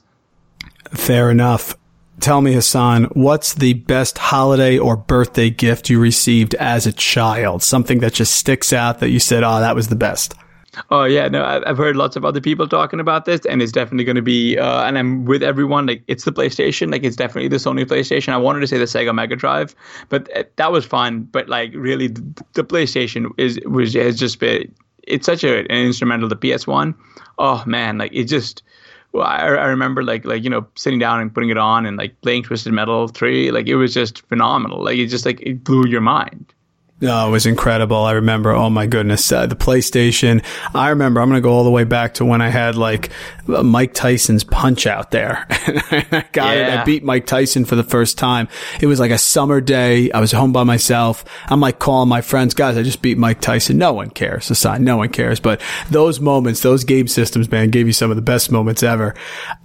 [0.92, 1.76] Fair enough.
[2.20, 7.62] Tell me, Hassan, what's the best holiday or birthday gift you received as a child?
[7.62, 10.34] Something that just sticks out that you said, "Oh, that was the best."
[10.90, 14.04] Oh yeah, no, I've heard lots of other people talking about this, and it's definitely
[14.04, 14.56] going to be.
[14.56, 15.86] Uh, and I'm with everyone.
[15.86, 16.90] Like it's the PlayStation.
[16.90, 18.30] Like it's definitely the Sony PlayStation.
[18.32, 19.74] I wanted to say the Sega Mega Drive,
[20.08, 21.24] but uh, that was fun.
[21.24, 24.74] But like really, the, PlayStation is was has just been.
[25.02, 26.28] It's such a, an instrumental.
[26.28, 26.94] The PS One.
[27.38, 28.62] Oh man, like it just.
[29.12, 31.96] Well, I, I remember like like you know sitting down and putting it on and
[31.96, 33.50] like playing Twisted Metal three.
[33.50, 34.82] Like it was just phenomenal.
[34.82, 36.52] Like it just like it blew your mind.
[37.04, 37.96] Oh, it was incredible.
[37.96, 40.44] I remember, oh my goodness, uh, the PlayStation.
[40.72, 43.10] I remember, I'm going to go all the way back to when I had like
[43.46, 45.44] Mike Tyson's punch out there.
[45.50, 46.74] I got yeah.
[46.74, 46.78] it.
[46.80, 48.48] I beat Mike Tyson for the first time.
[48.80, 50.12] It was like a summer day.
[50.12, 51.24] I was home by myself.
[51.46, 53.78] I'm like calling my friends, guys, I just beat Mike Tyson.
[53.78, 54.48] No one cares.
[54.48, 55.40] Aside, no one cares.
[55.40, 59.16] But those moments, those game systems, man, gave you some of the best moments ever.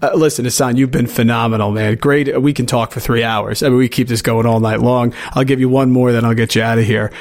[0.02, 1.98] Uh, listen, Hassan, you've been phenomenal, man.
[1.98, 2.42] Great.
[2.42, 3.62] We can talk for three hours.
[3.62, 5.14] I mean, we keep this going all night long.
[5.34, 7.12] I'll give you one more, then I'll get you out of here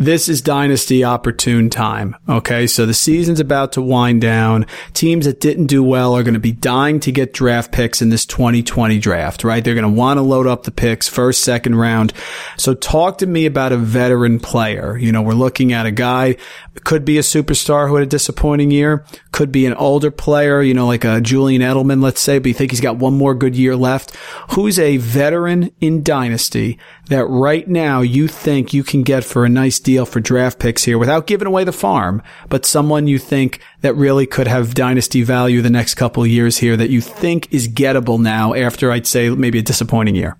[0.00, 2.16] this is dynasty opportune time.
[2.26, 2.66] Okay.
[2.66, 4.64] So the season's about to wind down.
[4.94, 8.08] Teams that didn't do well are going to be dying to get draft picks in
[8.08, 9.62] this 2020 draft, right?
[9.62, 12.14] They're going to want to load up the picks first, second round.
[12.56, 14.96] So talk to me about a veteran player.
[14.96, 16.36] You know, we're looking at a guy
[16.84, 20.72] could be a superstar who had a disappointing year, could be an older player, you
[20.72, 23.54] know, like a Julian Edelman, let's say, but you think he's got one more good
[23.54, 24.16] year left.
[24.52, 26.78] Who's a veteran in dynasty
[27.08, 30.84] that right now you think you can get for a nice deal for draft picks
[30.84, 35.22] here without giving away the farm, but someone you think that really could have dynasty
[35.22, 39.30] value the next couple years here that you think is gettable now after I'd say
[39.30, 40.36] maybe a disappointing year?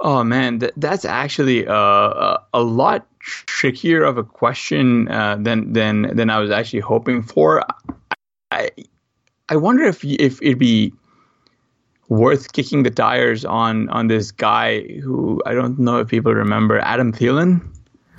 [0.00, 5.72] Oh man, th- that's actually uh, a, a lot trickier of a question uh, than
[5.72, 7.64] than than I was actually hoping for.
[8.50, 8.70] I
[9.48, 10.92] I wonder if if it'd be
[12.08, 16.78] worth kicking the tires on on this guy who I don't know if people remember
[16.78, 17.62] Adam Thielen.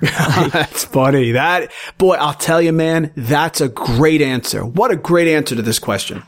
[0.00, 1.32] that's funny.
[1.32, 4.64] That boy, I'll tell you, man, that's a great answer.
[4.64, 6.22] What a great answer to this question.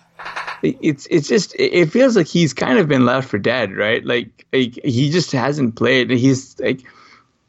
[0.62, 4.04] It's it's just it feels like he's kind of been left for dead, right?
[4.04, 6.10] Like, like he just hasn't played.
[6.10, 6.80] He's like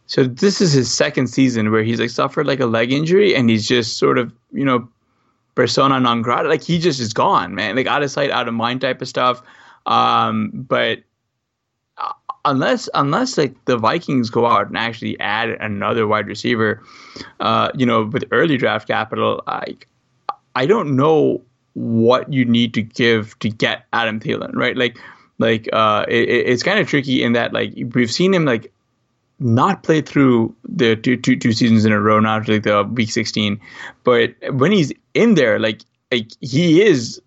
[0.09, 3.47] so this is his second season where he's like suffered like a leg injury and
[3.47, 4.89] he's just sort of, you know,
[5.53, 6.49] persona non grata.
[6.49, 7.75] Like he just is gone, man.
[7.75, 9.43] Like out of sight, out of mind type of stuff.
[9.85, 11.03] Um, but
[12.49, 16.81] unless unless like the Vikings go out and actually add another wide receiver,
[17.39, 19.77] uh, you know, with early draft capital, I
[20.55, 21.41] I don't know
[21.73, 24.75] what you need to give to get Adam Thielen, right?
[24.75, 24.97] Like
[25.37, 28.71] like uh, it, it's kind of tricky in that like we've seen him like
[29.39, 33.09] not play through the two, two, two seasons in a row now, like the week
[33.09, 33.59] 16.
[34.03, 35.81] But when he's in there, like
[36.11, 37.21] like he is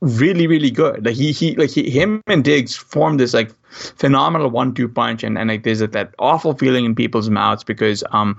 [0.00, 1.04] really really good.
[1.04, 5.38] Like he he like he, him and Diggs formed this like phenomenal one-two punch, and
[5.38, 8.38] and like there's that, that awful feeling in people's mouths because um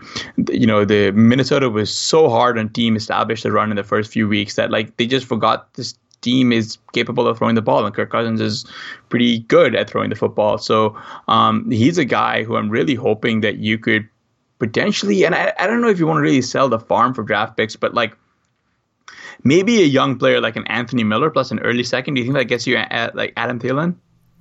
[0.50, 4.12] you know the Minnesota was so hard on team established the run in the first
[4.12, 7.86] few weeks that like they just forgot this team is capable of throwing the ball,
[7.86, 8.66] and Kirk Cousins is
[9.10, 10.58] pretty good at throwing the football.
[10.58, 10.98] So
[11.28, 14.08] um, he's a guy who I'm really hoping that you could
[14.60, 17.24] potentially, and I, I don't know if you want to really sell the farm for
[17.24, 18.18] draft picks, but like
[19.44, 22.16] maybe a young player like an Anthony Miller plus an early second.
[22.16, 23.96] Do you think that gets you at, like Adam Thielen?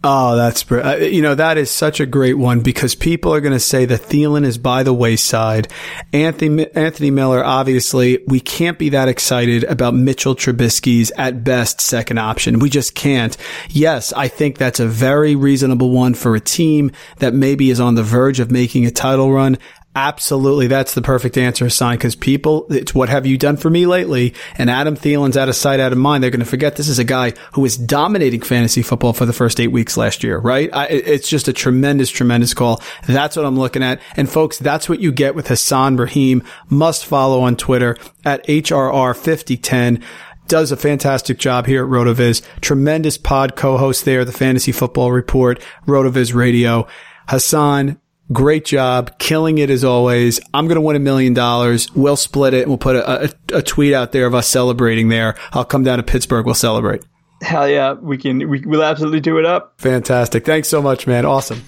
[0.08, 3.54] Oh, that's uh, you know that is such a great one because people are going
[3.54, 5.66] to say that Thielen is by the wayside.
[6.12, 12.18] Anthony Anthony Miller, obviously, we can't be that excited about Mitchell Trubisky's at best second
[12.18, 12.60] option.
[12.60, 13.36] We just can't.
[13.70, 17.96] Yes, I think that's a very reasonable one for a team that maybe is on
[17.96, 19.58] the verge of making a title run.
[19.96, 20.66] Absolutely.
[20.66, 24.34] That's the perfect answer, sign because people, it's what have you done for me lately?
[24.58, 26.22] And Adam Thielen's out of sight, out of mind.
[26.22, 29.32] They're going to forget this is a guy who was dominating fantasy football for the
[29.32, 30.68] first eight weeks last year, right?
[30.74, 32.82] I, it's just a tremendous, tremendous call.
[33.06, 34.02] That's what I'm looking at.
[34.16, 36.42] And folks, that's what you get with Hassan Rahim.
[36.68, 40.02] Must follow on Twitter at HRR5010
[40.46, 42.42] does a fantastic job here at RotoViz.
[42.60, 46.86] Tremendous pod co-host there, the Fantasy Football Report, RotoViz Radio.
[47.28, 47.98] Hassan,
[48.32, 49.18] Great job.
[49.18, 50.40] Killing it as always.
[50.52, 51.92] I'm going to win a million dollars.
[51.94, 55.08] We'll split it and we'll put a, a, a, tweet out there of us celebrating
[55.08, 55.36] there.
[55.52, 56.44] I'll come down to Pittsburgh.
[56.44, 57.02] We'll celebrate.
[57.42, 58.48] Hell yeah, we can.
[58.48, 59.74] We will absolutely do it up.
[59.78, 60.44] Fantastic.
[60.44, 61.24] Thanks so much, man.
[61.24, 61.62] Awesome.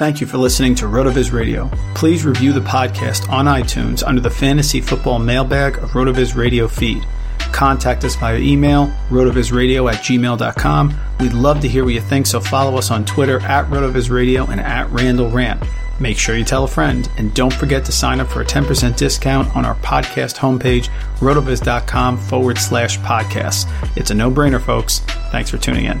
[0.00, 1.70] Thank you for listening to RotoViz Radio.
[1.94, 7.06] Please review the podcast on iTunes under the Fantasy Football Mailbag of RotoViz Radio feed.
[7.60, 10.98] Contact us via email, rotovizradio at gmail.com.
[11.20, 14.62] We'd love to hear what you think, so follow us on Twitter at RotoVizRadio and
[14.62, 15.62] at Randall Rant.
[16.00, 18.96] Make sure you tell a friend, and don't forget to sign up for a 10%
[18.96, 20.88] discount on our podcast homepage,
[21.18, 23.70] rotoviz.com forward slash podcast.
[23.94, 25.00] It's a no brainer, folks.
[25.30, 26.00] Thanks for tuning in.